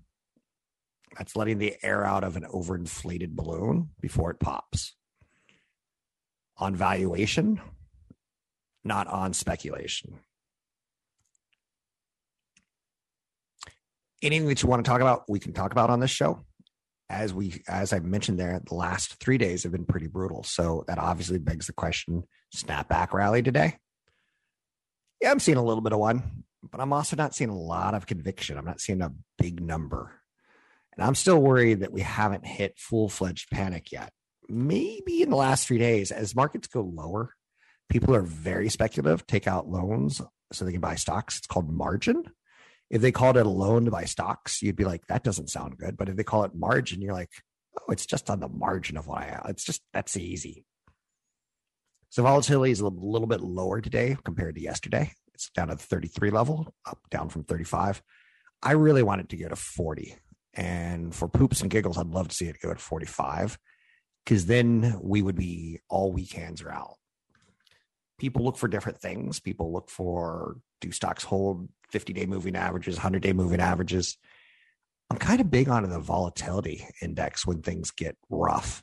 that's 1.16 1.36
letting 1.36 1.58
the 1.58 1.76
air 1.82 2.04
out 2.04 2.24
of 2.24 2.36
an 2.36 2.44
overinflated 2.44 3.30
balloon 3.30 3.90
before 4.00 4.30
it 4.30 4.40
pops. 4.40 4.94
On 6.58 6.74
valuation, 6.74 7.60
not 8.84 9.06
on 9.08 9.32
speculation. 9.32 10.20
Anything 14.22 14.48
that 14.48 14.62
you 14.62 14.68
want 14.68 14.84
to 14.84 14.88
talk 14.88 15.00
about, 15.00 15.24
we 15.28 15.40
can 15.40 15.52
talk 15.52 15.72
about 15.72 15.90
on 15.90 16.00
this 16.00 16.10
show. 16.10 16.44
As 17.10 17.34
we, 17.34 17.62
as 17.68 17.92
I 17.92 17.98
mentioned 17.98 18.38
there, 18.38 18.60
the 18.66 18.74
last 18.74 19.16
three 19.20 19.36
days 19.36 19.64
have 19.64 19.72
been 19.72 19.84
pretty 19.84 20.06
brutal. 20.06 20.42
So 20.42 20.84
that 20.86 20.98
obviously 20.98 21.38
begs 21.38 21.66
the 21.66 21.72
question: 21.72 22.24
snapback 22.54 23.12
rally 23.12 23.42
today. 23.42 23.76
Yeah, 25.20 25.30
I'm 25.30 25.40
seeing 25.40 25.58
a 25.58 25.64
little 25.64 25.82
bit 25.82 25.92
of 25.92 25.98
one. 25.98 26.44
but 26.70 26.80
I'm 26.80 26.92
also 26.92 27.16
not 27.16 27.34
seeing 27.34 27.50
a 27.50 27.58
lot 27.58 27.94
of 27.94 28.06
conviction. 28.06 28.56
I'm 28.56 28.64
not 28.64 28.80
seeing 28.80 29.02
a 29.02 29.12
big 29.38 29.60
number. 29.60 30.12
And 30.96 31.06
I'm 31.06 31.14
still 31.14 31.40
worried 31.40 31.80
that 31.80 31.92
we 31.92 32.02
haven't 32.02 32.46
hit 32.46 32.78
full 32.78 33.08
fledged 33.08 33.50
panic 33.50 33.92
yet. 33.92 34.12
Maybe 34.48 35.22
in 35.22 35.30
the 35.30 35.36
last 35.36 35.66
three 35.66 35.78
days, 35.78 36.10
as 36.10 36.36
markets 36.36 36.68
go 36.68 36.82
lower, 36.82 37.34
people 37.88 38.14
are 38.14 38.22
very 38.22 38.68
speculative, 38.68 39.26
take 39.26 39.46
out 39.46 39.68
loans 39.68 40.20
so 40.52 40.64
they 40.64 40.72
can 40.72 40.80
buy 40.80 40.94
stocks. 40.96 41.38
It's 41.38 41.46
called 41.46 41.70
margin. 41.70 42.24
If 42.90 43.00
they 43.00 43.12
called 43.12 43.36
it 43.36 43.46
a 43.46 43.48
loan 43.48 43.86
to 43.86 43.90
buy 43.90 44.04
stocks, 44.04 44.62
you'd 44.62 44.76
be 44.76 44.84
like, 44.84 45.06
that 45.06 45.24
doesn't 45.24 45.50
sound 45.50 45.78
good. 45.78 45.96
But 45.96 46.08
if 46.08 46.16
they 46.16 46.22
call 46.22 46.44
it 46.44 46.54
margin, 46.54 47.00
you're 47.00 47.14
like, 47.14 47.30
oh, 47.80 47.92
it's 47.92 48.06
just 48.06 48.30
on 48.30 48.40
the 48.40 48.48
margin 48.48 48.96
of 48.96 49.06
what 49.06 49.22
I 49.22 49.26
have. 49.26 49.46
It's 49.48 49.64
just 49.64 49.82
that's 49.92 50.16
easy. 50.16 50.64
So 52.10 52.22
volatility 52.22 52.70
is 52.70 52.80
a 52.80 52.86
little 52.86 53.26
bit 53.26 53.40
lower 53.40 53.80
today 53.80 54.16
compared 54.24 54.54
to 54.54 54.60
yesterday. 54.60 55.12
It's 55.34 55.50
down 55.50 55.70
at 55.70 55.78
the 55.78 55.84
33 55.84 56.30
level, 56.30 56.72
up 56.86 56.98
down 57.10 57.28
from 57.28 57.42
35. 57.42 58.02
I 58.62 58.72
really 58.72 59.02
want 59.02 59.22
it 59.22 59.30
to 59.30 59.36
go 59.36 59.48
to 59.48 59.56
40. 59.56 60.14
And 60.56 61.14
for 61.14 61.28
poops 61.28 61.60
and 61.60 61.70
giggles, 61.70 61.98
I'd 61.98 62.06
love 62.06 62.28
to 62.28 62.34
see 62.34 62.46
it 62.46 62.60
go 62.60 62.72
to 62.72 62.80
45 62.80 63.58
because 64.24 64.46
then 64.46 64.98
we 65.02 65.20
would 65.22 65.36
be 65.36 65.80
all 65.88 66.12
weak 66.12 66.32
hands 66.32 66.62
are 66.62 66.70
out. 66.70 66.96
People 68.18 68.44
look 68.44 68.56
for 68.56 68.68
different 68.68 68.98
things. 69.00 69.40
People 69.40 69.72
look 69.72 69.90
for 69.90 70.56
do 70.80 70.92
stocks 70.92 71.24
hold 71.24 71.68
50 71.90 72.12
day 72.12 72.26
moving 72.26 72.56
averages, 72.56 72.96
100 72.96 73.22
day 73.22 73.32
moving 73.32 73.60
averages. 73.60 74.16
I'm 75.10 75.18
kind 75.18 75.40
of 75.40 75.50
big 75.50 75.68
on 75.68 75.88
the 75.88 75.98
volatility 75.98 76.86
index 77.02 77.46
when 77.46 77.62
things 77.62 77.90
get 77.90 78.16
rough. 78.30 78.82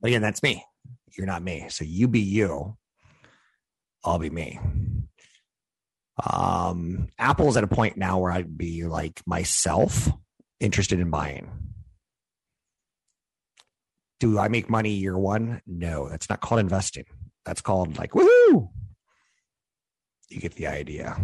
But 0.00 0.08
again, 0.08 0.22
that's 0.22 0.42
me. 0.42 0.64
You're 1.16 1.26
not 1.26 1.42
me. 1.42 1.66
So 1.68 1.84
you 1.84 2.08
be 2.08 2.20
you. 2.20 2.76
I'll 4.04 4.18
be 4.18 4.30
me. 4.30 4.58
Um, 6.24 7.08
Apple's 7.18 7.56
at 7.56 7.64
a 7.64 7.68
point 7.68 7.96
now 7.96 8.18
where 8.18 8.32
I'd 8.32 8.56
be 8.56 8.84
like 8.84 9.20
myself 9.26 10.08
interested 10.60 11.00
in 11.00 11.10
buying. 11.10 11.50
Do 14.18 14.38
I 14.38 14.48
make 14.48 14.70
money 14.70 14.92
year 14.92 15.16
one? 15.18 15.60
No, 15.66 16.08
that's 16.08 16.30
not 16.30 16.40
called 16.40 16.60
investing. 16.60 17.04
That's 17.44 17.60
called 17.60 17.98
like 17.98 18.12
woohoo. 18.12 18.70
You 20.30 20.40
get 20.40 20.54
the 20.54 20.66
idea. 20.68 21.16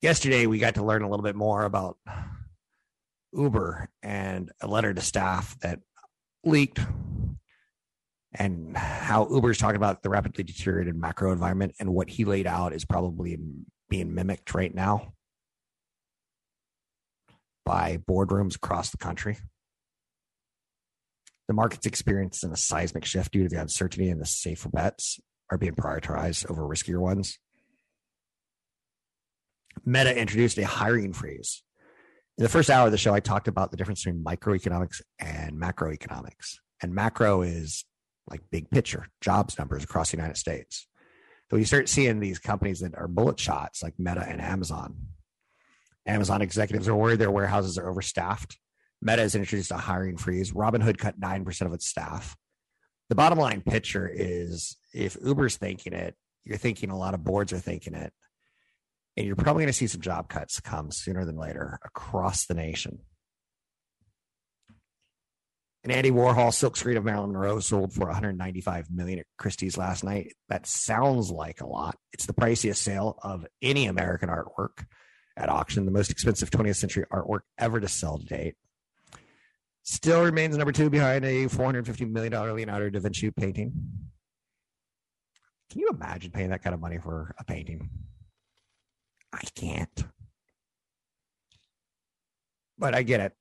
Yesterday, 0.00 0.46
we 0.46 0.58
got 0.58 0.76
to 0.76 0.84
learn 0.84 1.02
a 1.02 1.10
little 1.10 1.24
bit 1.24 1.34
more 1.34 1.64
about 1.64 1.98
Uber 3.32 3.88
and 4.02 4.52
a 4.60 4.66
letter 4.66 4.94
to 4.94 5.00
staff 5.00 5.58
that 5.60 5.80
leaked 6.44 6.80
and 8.38 8.76
how 8.76 9.28
Uber's 9.30 9.58
talking 9.58 9.76
about 9.76 10.02
the 10.02 10.10
rapidly 10.10 10.44
deteriorated 10.44 10.94
macro 10.94 11.32
environment 11.32 11.74
and 11.80 11.92
what 11.92 12.08
he 12.08 12.24
laid 12.24 12.46
out 12.46 12.72
is 12.72 12.84
probably 12.84 13.38
being 13.88 14.14
mimicked 14.14 14.54
right 14.54 14.74
now 14.74 15.12
by 17.64 17.98
boardrooms 18.08 18.56
across 18.56 18.90
the 18.90 18.96
country. 18.96 19.38
The 21.48 21.54
market's 21.54 21.86
experiencing 21.86 22.52
a 22.52 22.56
seismic 22.56 23.04
shift 23.04 23.32
due 23.32 23.44
to 23.44 23.48
the 23.48 23.60
uncertainty 23.60 24.10
and 24.10 24.20
the 24.20 24.26
safer 24.26 24.68
bets 24.68 25.20
are 25.50 25.58
being 25.58 25.74
prioritized 25.74 26.50
over 26.50 26.62
riskier 26.62 26.98
ones. 26.98 27.38
Meta 29.84 30.16
introduced 30.16 30.58
a 30.58 30.66
hiring 30.66 31.12
freeze. 31.12 31.62
In 32.38 32.42
the 32.42 32.48
first 32.48 32.68
hour 32.68 32.86
of 32.86 32.92
the 32.92 32.98
show, 32.98 33.14
I 33.14 33.20
talked 33.20 33.48
about 33.48 33.70
the 33.70 33.76
difference 33.76 34.04
between 34.04 34.22
microeconomics 34.22 35.00
and 35.18 35.52
macroeconomics. 35.52 36.56
And 36.82 36.94
macro 36.94 37.42
is 37.42 37.84
like 38.28 38.40
big 38.50 38.70
picture 38.70 39.08
jobs 39.20 39.58
numbers 39.58 39.84
across 39.84 40.10
the 40.10 40.16
United 40.16 40.36
States. 40.36 40.86
So 41.50 41.56
you 41.56 41.64
start 41.64 41.88
seeing 41.88 42.18
these 42.18 42.38
companies 42.38 42.80
that 42.80 42.94
are 42.96 43.06
bullet 43.06 43.38
shots 43.38 43.82
like 43.82 43.94
Meta 43.98 44.24
and 44.26 44.40
Amazon. 44.40 44.96
Amazon 46.06 46.42
executives 46.42 46.88
are 46.88 46.94
worried 46.94 47.18
their 47.18 47.30
warehouses 47.30 47.78
are 47.78 47.88
overstaffed. 47.88 48.56
Meta 49.00 49.22
has 49.22 49.34
introduced 49.34 49.70
a 49.70 49.76
hiring 49.76 50.16
freeze. 50.16 50.52
Robinhood 50.52 50.98
cut 50.98 51.20
9% 51.20 51.66
of 51.66 51.72
its 51.72 51.86
staff. 51.86 52.36
The 53.08 53.14
bottom 53.14 53.38
line 53.38 53.60
picture 53.60 54.10
is 54.12 54.76
if 54.92 55.16
Uber's 55.24 55.56
thinking 55.56 55.92
it, 55.92 56.16
you're 56.44 56.58
thinking 56.58 56.90
a 56.90 56.98
lot 56.98 57.14
of 57.14 57.24
boards 57.24 57.52
are 57.52 57.58
thinking 57.58 57.94
it. 57.94 58.12
And 59.16 59.26
you're 59.26 59.36
probably 59.36 59.62
going 59.62 59.68
to 59.68 59.72
see 59.72 59.86
some 59.86 60.00
job 60.00 60.28
cuts 60.28 60.60
come 60.60 60.90
sooner 60.90 61.24
than 61.24 61.36
later 61.36 61.78
across 61.84 62.46
the 62.46 62.54
nation. 62.54 63.00
An 65.86 65.92
Andy 65.92 66.10
Warhol 66.10 66.48
silkscreen 66.48 66.96
of 66.96 67.04
Marilyn 67.04 67.30
Monroe 67.30 67.60
sold 67.60 67.92
for 67.92 68.06
195 68.06 68.90
million 68.90 69.20
at 69.20 69.26
Christie's 69.38 69.78
last 69.78 70.02
night. 70.02 70.34
That 70.48 70.66
sounds 70.66 71.30
like 71.30 71.60
a 71.60 71.66
lot. 71.66 71.96
It's 72.12 72.26
the 72.26 72.32
priciest 72.32 72.78
sale 72.78 73.16
of 73.22 73.46
any 73.62 73.86
American 73.86 74.28
artwork 74.28 74.84
at 75.36 75.48
auction, 75.48 75.84
the 75.84 75.92
most 75.92 76.10
expensive 76.10 76.50
20th 76.50 76.74
century 76.74 77.04
artwork 77.12 77.42
ever 77.56 77.78
to 77.78 77.86
sell 77.86 78.18
to 78.18 78.24
date. 78.24 78.56
Still 79.84 80.24
remains 80.24 80.56
number 80.56 80.72
two 80.72 80.90
behind 80.90 81.24
a 81.24 81.44
$450 81.46 82.10
million 82.10 82.32
Leonardo 82.32 82.90
da 82.90 82.98
Vinci 82.98 83.30
painting. 83.30 83.72
Can 85.70 85.80
you 85.82 85.90
imagine 85.90 86.32
paying 86.32 86.50
that 86.50 86.64
kind 86.64 86.74
of 86.74 86.80
money 86.80 86.98
for 86.98 87.32
a 87.38 87.44
painting? 87.44 87.90
I 89.32 89.42
can't. 89.54 90.04
But 92.76 92.96
I 92.96 93.04
get 93.04 93.20
it 93.20 93.34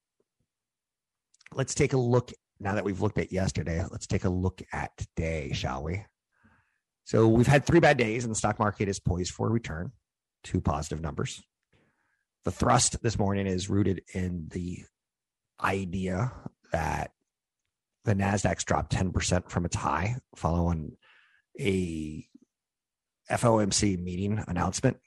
let's 1.55 1.73
take 1.73 1.93
a 1.93 1.97
look 1.97 2.31
now 2.59 2.75
that 2.75 2.83
we've 2.83 3.01
looked 3.01 3.17
at 3.17 3.31
yesterday. 3.31 3.83
Let's 3.89 4.07
take 4.07 4.25
a 4.25 4.29
look 4.29 4.61
at 4.71 4.95
today, 4.97 5.51
shall 5.53 5.83
we? 5.83 6.05
So 7.05 7.27
we've 7.27 7.47
had 7.47 7.65
three 7.65 7.79
bad 7.79 7.97
days, 7.97 8.23
and 8.23 8.31
the 8.31 8.37
stock 8.37 8.59
market 8.59 8.87
is 8.87 8.99
poised 8.99 9.31
for 9.31 9.47
a 9.47 9.51
return. 9.51 9.91
Two 10.43 10.61
positive 10.61 11.01
numbers. 11.01 11.41
The 12.43 12.51
thrust 12.51 13.01
this 13.01 13.17
morning 13.17 13.47
is 13.47 13.69
rooted 13.69 14.03
in 14.13 14.47
the 14.51 14.83
idea 15.63 16.31
that 16.71 17.11
the 18.03 18.13
Nasdaq's 18.13 18.63
dropped 18.63 18.93
10% 18.93 19.49
from 19.49 19.65
its 19.65 19.75
high 19.75 20.17
following 20.35 20.97
a 21.59 22.27
FOMC 23.31 23.99
meeting 23.99 24.43
announcement. 24.47 24.97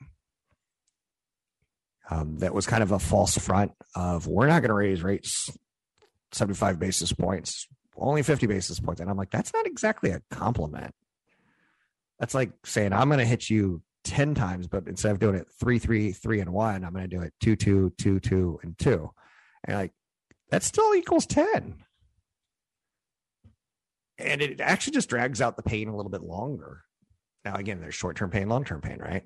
Um, 2.11 2.39
that 2.39 2.55
was 2.55 2.67
kind 2.67 2.83
of 2.83 2.91
a 2.91 2.99
false 2.99 3.37
front 3.37 3.73
of 3.95 4.27
we're 4.27 4.47
not 4.47 4.63
going 4.63 4.71
to 4.71 4.75
raise 4.75 5.03
rates 5.03 5.51
75 6.33 6.79
basis 6.79 7.13
points, 7.13 7.67
only 7.97 8.23
50 8.23 8.47
basis 8.47 8.81
points. 8.81 9.01
And 9.01 9.11
I'm 9.11 9.17
like, 9.17 9.31
that's 9.31 9.53
not 9.53 9.67
exactly 9.67 10.11
a 10.11 10.23
compliment. 10.31 10.95
That's 12.19 12.35
like 12.35 12.51
saying, 12.65 12.93
I'm 12.93 13.09
going 13.09 13.21
to 13.21 13.25
hit 13.25 13.49
you 13.49 13.83
10 14.05 14.35
times, 14.35 14.67
but 14.67 14.87
instead 14.87 15.13
of 15.13 15.19
doing 15.19 15.37
it 15.37 15.47
three, 15.61 15.79
three, 15.79 16.13
three, 16.13 16.41
and 16.41 16.53
one, 16.53 16.85
I'm 16.85 16.93
going 16.93 17.09
to 17.09 17.17
do 17.17 17.23
it 17.23 17.33
two, 17.41 17.57
two, 17.57 17.93
two, 17.99 18.21
two, 18.21 18.59
and 18.63 18.79
two. 18.79 19.11
And 19.65 19.77
like, 19.77 19.93
that 20.51 20.63
still 20.63 20.95
equals 20.95 21.27
10. 21.27 21.77
And 24.19 24.43
it 24.43 24.61
actually 24.61 24.95
just 24.95 25.09
drags 25.09 25.41
out 25.41 25.57
the 25.57 25.63
pain 25.63 25.89
a 25.89 25.97
little 25.97 26.11
bit 26.11 26.23
longer. 26.23 26.83
Now, 27.45 27.55
again, 27.55 27.81
there's 27.81 27.95
short 27.95 28.17
term 28.17 28.31
pain, 28.31 28.49
long 28.49 28.65
term 28.65 28.81
pain, 28.81 28.99
right? 28.99 29.25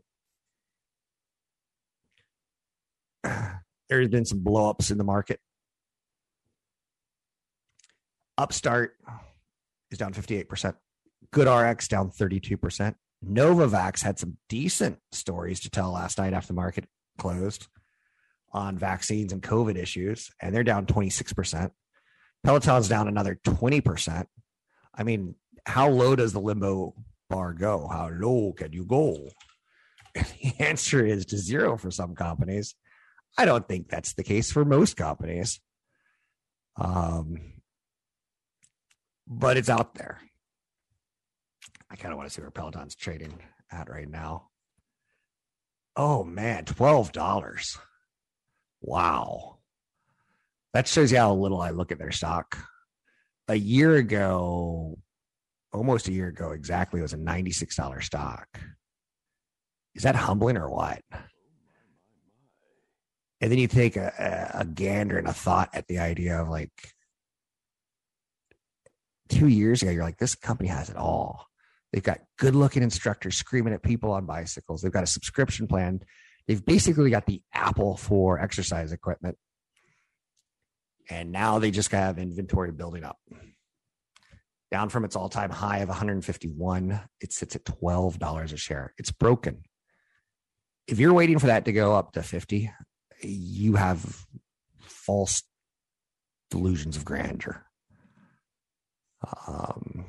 There's 3.88 4.08
been 4.08 4.24
some 4.24 4.40
blowups 4.40 4.90
in 4.90 4.98
the 4.98 5.04
market 5.04 5.40
Upstart 8.42 8.96
is 9.92 9.98
down 9.98 10.12
58%. 10.12 10.74
GoodRx 11.32 11.86
down 11.86 12.10
32%. 12.10 12.96
Novavax 13.24 14.02
had 14.02 14.18
some 14.18 14.36
decent 14.48 14.98
stories 15.12 15.60
to 15.60 15.70
tell 15.70 15.92
last 15.92 16.18
night 16.18 16.32
after 16.32 16.48
the 16.48 16.54
market 16.54 16.86
closed 17.18 17.68
on 18.52 18.76
vaccines 18.76 19.32
and 19.32 19.40
COVID 19.42 19.76
issues, 19.76 20.28
and 20.40 20.52
they're 20.52 20.64
down 20.64 20.86
26%. 20.86 21.70
Peloton's 22.42 22.88
down 22.88 23.06
another 23.06 23.38
20%. 23.44 24.26
I 24.92 25.02
mean, 25.04 25.36
how 25.64 25.88
low 25.88 26.16
does 26.16 26.32
the 26.32 26.40
limbo 26.40 26.96
bar 27.30 27.52
go? 27.52 27.86
How 27.86 28.08
low 28.08 28.54
can 28.54 28.72
you 28.72 28.84
go? 28.84 29.28
the 30.14 30.52
answer 30.58 31.06
is 31.06 31.26
to 31.26 31.38
zero 31.38 31.78
for 31.78 31.92
some 31.92 32.16
companies. 32.16 32.74
I 33.38 33.44
don't 33.44 33.68
think 33.68 33.88
that's 33.88 34.14
the 34.14 34.24
case 34.24 34.50
for 34.50 34.64
most 34.64 34.96
companies. 34.96 35.60
Um, 36.74 37.51
but 39.26 39.56
it's 39.56 39.70
out 39.70 39.94
there. 39.94 40.20
I 41.90 41.96
kind 41.96 42.12
of 42.12 42.18
want 42.18 42.28
to 42.28 42.34
see 42.34 42.40
where 42.40 42.50
Peloton's 42.50 42.94
trading 42.94 43.38
at 43.70 43.90
right 43.90 44.08
now. 44.08 44.48
Oh 45.94 46.24
man, 46.24 46.64
twelve 46.64 47.12
dollars. 47.12 47.78
Wow, 48.80 49.58
that 50.72 50.88
shows 50.88 51.12
you 51.12 51.18
how 51.18 51.34
little 51.34 51.60
I 51.60 51.70
look 51.70 51.92
at 51.92 51.98
their 51.98 52.12
stock. 52.12 52.58
A 53.48 53.54
year 53.54 53.96
ago, 53.96 54.98
almost 55.72 56.08
a 56.08 56.12
year 56.12 56.28
ago 56.28 56.52
exactly, 56.52 57.00
it 57.00 57.02
was 57.02 57.12
a 57.12 57.18
ninety-six 57.18 57.76
dollar 57.76 58.00
stock. 58.00 58.48
Is 59.94 60.04
that 60.04 60.16
humbling 60.16 60.56
or 60.56 60.70
what? 60.70 61.02
And 63.42 63.50
then 63.50 63.58
you 63.58 63.66
take 63.68 63.96
a, 63.96 64.52
a 64.54 64.64
gander 64.64 65.18
and 65.18 65.26
a 65.26 65.32
thought 65.32 65.70
at 65.74 65.88
the 65.88 65.98
idea 65.98 66.40
of 66.40 66.48
like 66.48 66.91
two 69.32 69.48
years 69.48 69.82
ago, 69.82 69.90
you're 69.90 70.04
like, 70.04 70.18
this 70.18 70.34
company 70.34 70.68
has 70.68 70.90
it 70.90 70.96
all. 70.96 71.46
They've 71.92 72.02
got 72.02 72.20
good 72.38 72.54
looking 72.54 72.82
instructors 72.82 73.36
screaming 73.36 73.74
at 73.74 73.82
people 73.82 74.12
on 74.12 74.26
bicycles. 74.26 74.82
They've 74.82 74.92
got 74.92 75.02
a 75.02 75.08
subscription 75.08 75.66
plan. 75.66 76.00
They've 76.46 76.64
basically 76.64 77.10
got 77.10 77.26
the 77.26 77.42
Apple 77.52 77.96
for 77.96 78.38
exercise 78.38 78.92
equipment. 78.92 79.36
And 81.10 81.32
now 81.32 81.58
they 81.58 81.70
just 81.70 81.90
have 81.92 82.18
inventory 82.18 82.72
building 82.72 83.04
up. 83.04 83.18
Down 84.70 84.88
from 84.88 85.04
its 85.04 85.16
all 85.16 85.28
time 85.28 85.50
high 85.50 85.78
of 85.78 85.88
151, 85.88 87.00
it 87.20 87.32
sits 87.32 87.56
at 87.56 87.64
$12 87.64 88.52
a 88.52 88.56
share. 88.56 88.94
It's 88.96 89.10
broken. 89.10 89.64
If 90.86 90.98
you're 90.98 91.12
waiting 91.12 91.38
for 91.38 91.48
that 91.48 91.66
to 91.66 91.72
go 91.72 91.94
up 91.94 92.12
to 92.12 92.22
50, 92.22 92.70
you 93.20 93.74
have 93.74 94.24
false 94.80 95.42
delusions 96.50 96.96
of 96.96 97.04
grandeur. 97.04 97.66
Um, 99.46 100.06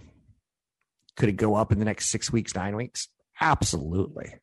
could 1.15 1.29
it 1.29 1.33
go 1.33 1.55
up 1.55 1.71
in 1.71 1.79
the 1.79 1.85
next 1.85 2.09
six 2.09 2.31
weeks, 2.31 2.55
nine 2.55 2.75
weeks? 2.75 3.07
Absolutely. 3.39 4.35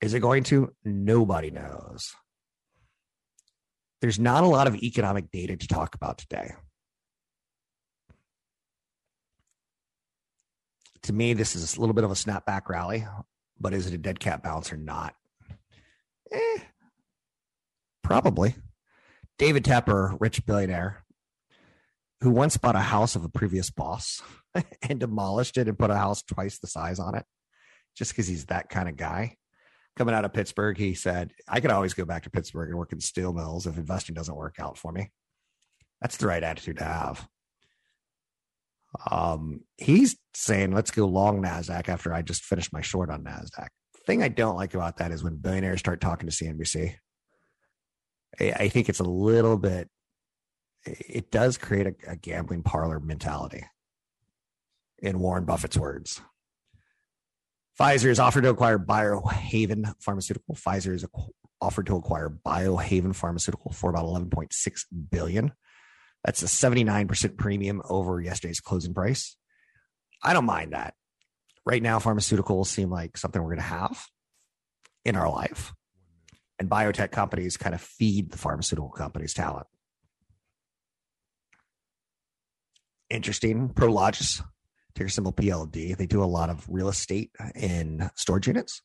Is 0.00 0.14
it 0.14 0.20
going 0.20 0.44
to? 0.44 0.72
Nobody 0.84 1.50
knows. 1.50 2.14
There's 4.00 4.18
not 4.18 4.44
a 4.44 4.48
lot 4.48 4.66
of 4.66 4.76
economic 4.76 5.30
data 5.30 5.56
to 5.56 5.68
talk 5.68 5.94
about 5.94 6.18
today. 6.18 6.52
To 11.02 11.12
me, 11.12 11.32
this 11.32 11.56
is 11.56 11.76
a 11.76 11.80
little 11.80 11.94
bit 11.94 12.04
of 12.04 12.10
a 12.10 12.14
snapback 12.14 12.68
rally, 12.68 13.06
but 13.58 13.74
is 13.74 13.86
it 13.86 13.94
a 13.94 13.98
dead 13.98 14.20
cat 14.20 14.42
bounce 14.42 14.72
or 14.72 14.76
not? 14.76 15.14
Eh, 16.30 16.58
probably. 18.02 18.54
David 19.38 19.64
Tepper, 19.64 20.16
rich 20.20 20.44
billionaire, 20.44 21.04
who 22.20 22.30
once 22.30 22.56
bought 22.56 22.76
a 22.76 22.80
house 22.80 23.16
of 23.16 23.24
a 23.24 23.28
previous 23.28 23.70
boss 23.70 24.20
and 24.82 25.00
demolished 25.00 25.56
it 25.56 25.68
and 25.68 25.78
put 25.78 25.90
a 25.90 25.96
house 25.96 26.22
twice 26.22 26.58
the 26.58 26.66
size 26.66 26.98
on 26.98 27.14
it 27.14 27.24
just 27.96 28.12
because 28.12 28.26
he's 28.28 28.46
that 28.46 28.68
kind 28.68 28.88
of 28.88 28.96
guy. 28.96 29.36
Coming 29.96 30.14
out 30.14 30.24
of 30.24 30.32
Pittsburgh, 30.32 30.78
he 30.78 30.94
said, 30.94 31.32
I 31.48 31.60
could 31.60 31.72
always 31.72 31.94
go 31.94 32.04
back 32.04 32.22
to 32.22 32.30
Pittsburgh 32.30 32.68
and 32.68 32.78
work 32.78 32.92
in 32.92 33.00
steel 33.00 33.32
mills 33.32 33.66
if 33.66 33.76
investing 33.76 34.14
doesn't 34.14 34.36
work 34.36 34.56
out 34.60 34.78
for 34.78 34.92
me. 34.92 35.10
That's 36.00 36.16
the 36.16 36.28
right 36.28 36.42
attitude 36.42 36.78
to 36.78 36.84
have. 36.84 37.28
Um, 39.10 39.62
he's 39.76 40.16
saying, 40.34 40.72
let's 40.72 40.92
go 40.92 41.06
long 41.06 41.42
NASDAQ 41.42 41.88
after 41.88 42.14
I 42.14 42.22
just 42.22 42.44
finished 42.44 42.72
my 42.72 42.80
short 42.80 43.10
on 43.10 43.24
NASDAQ. 43.24 43.68
The 43.94 44.00
thing 44.06 44.22
I 44.22 44.28
don't 44.28 44.56
like 44.56 44.74
about 44.74 44.98
that 44.98 45.10
is 45.10 45.24
when 45.24 45.36
billionaires 45.36 45.80
start 45.80 46.00
talking 46.00 46.28
to 46.28 46.34
CNBC. 46.34 46.94
I 48.40 48.68
think 48.68 48.88
it's 48.88 49.00
a 49.00 49.04
little 49.04 49.58
bit, 49.58 49.88
it 50.84 51.30
does 51.30 51.58
create 51.58 51.86
a, 51.86 52.12
a 52.12 52.16
gambling 52.16 52.62
parlor 52.62 53.00
mentality 53.00 53.64
in 54.98 55.20
Warren 55.20 55.44
Buffett's 55.44 55.76
words. 55.76 56.20
Pfizer 57.78 58.06
is 58.06 58.18
offered 58.18 58.42
to 58.42 58.50
acquire 58.50 58.78
Biohaven 58.78 59.94
Pharmaceutical. 60.00 60.56
Pfizer 60.56 60.94
is 60.94 61.06
offered 61.60 61.86
to 61.86 61.96
acquire 61.96 62.28
Biohaven 62.28 63.14
Pharmaceutical 63.14 63.72
for 63.72 63.90
about 63.90 64.04
11.6 64.04 64.84
billion. 65.10 65.52
That's 66.24 66.42
a 66.42 66.46
79% 66.46 67.36
premium 67.36 67.80
over 67.88 68.20
yesterday's 68.20 68.60
closing 68.60 68.94
price. 68.94 69.36
I 70.22 70.32
don't 70.32 70.44
mind 70.44 70.72
that. 70.72 70.94
Right 71.64 71.82
now, 71.82 72.00
pharmaceuticals 72.00 72.66
seem 72.66 72.90
like 72.90 73.16
something 73.16 73.40
we're 73.40 73.54
going 73.54 73.58
to 73.58 73.62
have 73.62 74.06
in 75.04 75.14
our 75.14 75.30
life. 75.30 75.72
And 76.58 76.68
biotech 76.68 77.12
companies 77.12 77.56
kind 77.56 77.74
of 77.74 77.80
feed 77.80 78.32
the 78.32 78.38
pharmaceutical 78.38 78.90
companies' 78.90 79.34
talent. 79.34 79.68
Interesting. 83.10 83.70
Prologis 83.70 84.42
ticker 84.94 85.08
symbol 85.08 85.32
PLD. 85.32 85.96
They 85.96 86.06
do 86.06 86.22
a 86.22 86.26
lot 86.26 86.50
of 86.50 86.64
real 86.68 86.88
estate 86.88 87.30
in 87.54 88.10
storage 88.16 88.46
units. 88.46 88.82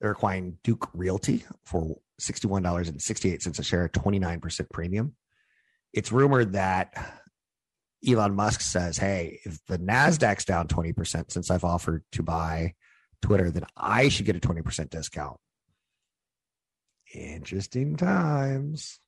They're 0.00 0.10
acquiring 0.10 0.58
Duke 0.62 0.90
Realty 0.92 1.44
for 1.64 1.96
$61.68 2.20 3.58
a 3.58 3.62
share, 3.62 3.88
29% 3.88 4.70
premium. 4.72 5.14
It's 5.92 6.12
rumored 6.12 6.52
that 6.52 7.22
Elon 8.06 8.34
Musk 8.34 8.60
says, 8.60 8.98
hey, 8.98 9.40
if 9.44 9.64
the 9.66 9.78
NASDAQ's 9.78 10.44
down 10.44 10.68
20% 10.68 11.30
since 11.30 11.50
I've 11.50 11.64
offered 11.64 12.04
to 12.12 12.22
buy 12.22 12.74
Twitter, 13.22 13.50
then 13.50 13.64
I 13.76 14.08
should 14.08 14.26
get 14.26 14.36
a 14.36 14.40
20% 14.40 14.90
discount. 14.90 15.38
Interesting 17.14 17.96
times. 17.96 19.00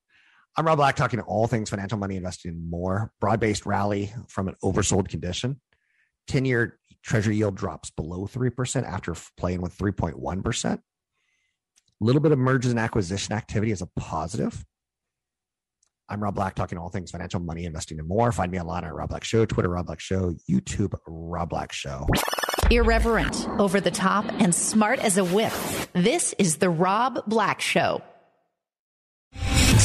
I'm 0.59 0.67
Rob 0.67 0.79
Black, 0.79 0.97
talking 0.97 1.19
to 1.19 1.25
all 1.27 1.47
things 1.47 1.69
financial 1.69 1.99
money 1.99 2.17
investing 2.17 2.53
and 2.53 2.71
more. 2.71 3.13
Broad 3.21 3.41
based 3.41 3.67
rally 3.67 4.13
from 4.27 4.49
an 4.49 4.55
oversold 4.65 5.09
condition. 5.09 5.61
10 6.29 6.47
year 6.47 6.79
treasury 7.03 7.37
yield 7.37 7.57
drops 7.57 7.91
below 7.91 8.27
3% 8.27 8.85
after 8.85 9.15
playing 9.37 9.61
with 9.61 9.77
3.1%. 9.77 10.73
A 10.73 10.81
little 12.01 12.23
bit 12.23 12.33
of 12.33 12.39
mergers 12.39 12.71
and 12.71 12.81
acquisition 12.81 13.35
activity 13.35 13.71
is 13.71 13.83
a 13.83 13.87
positive. 13.99 14.65
I'm 16.09 16.23
Rob 16.23 16.37
Black, 16.37 16.55
talking 16.55 16.79
all 16.79 16.89
things 16.89 17.11
financial, 17.11 17.41
money, 17.41 17.65
investing, 17.65 17.99
and 17.99 18.09
more. 18.09 18.33
Find 18.33 18.51
me 18.51 18.59
online 18.61 18.85
at 18.85 18.95
Rob 18.95 19.11
Black 19.11 19.25
Show, 19.25 19.45
Twitter, 19.45 19.69
Rob 19.69 19.87
Black 19.87 20.01
Show, 20.01 20.35
YouTube, 20.49 20.95
Rob 21.07 21.51
Black 21.51 21.73
Show. 21.73 22.07
Irreverent, 22.71 23.49
over 23.59 23.81
the 23.81 23.91
top, 23.91 24.25
and 24.41 24.55
smart 24.55 25.01
as 25.01 25.19
a 25.19 25.25
whip. 25.25 25.53
This 25.93 26.35
is 26.39 26.59
The 26.59 26.71
Rob 26.71 27.25
Black 27.27 27.61
Show. 27.61 28.03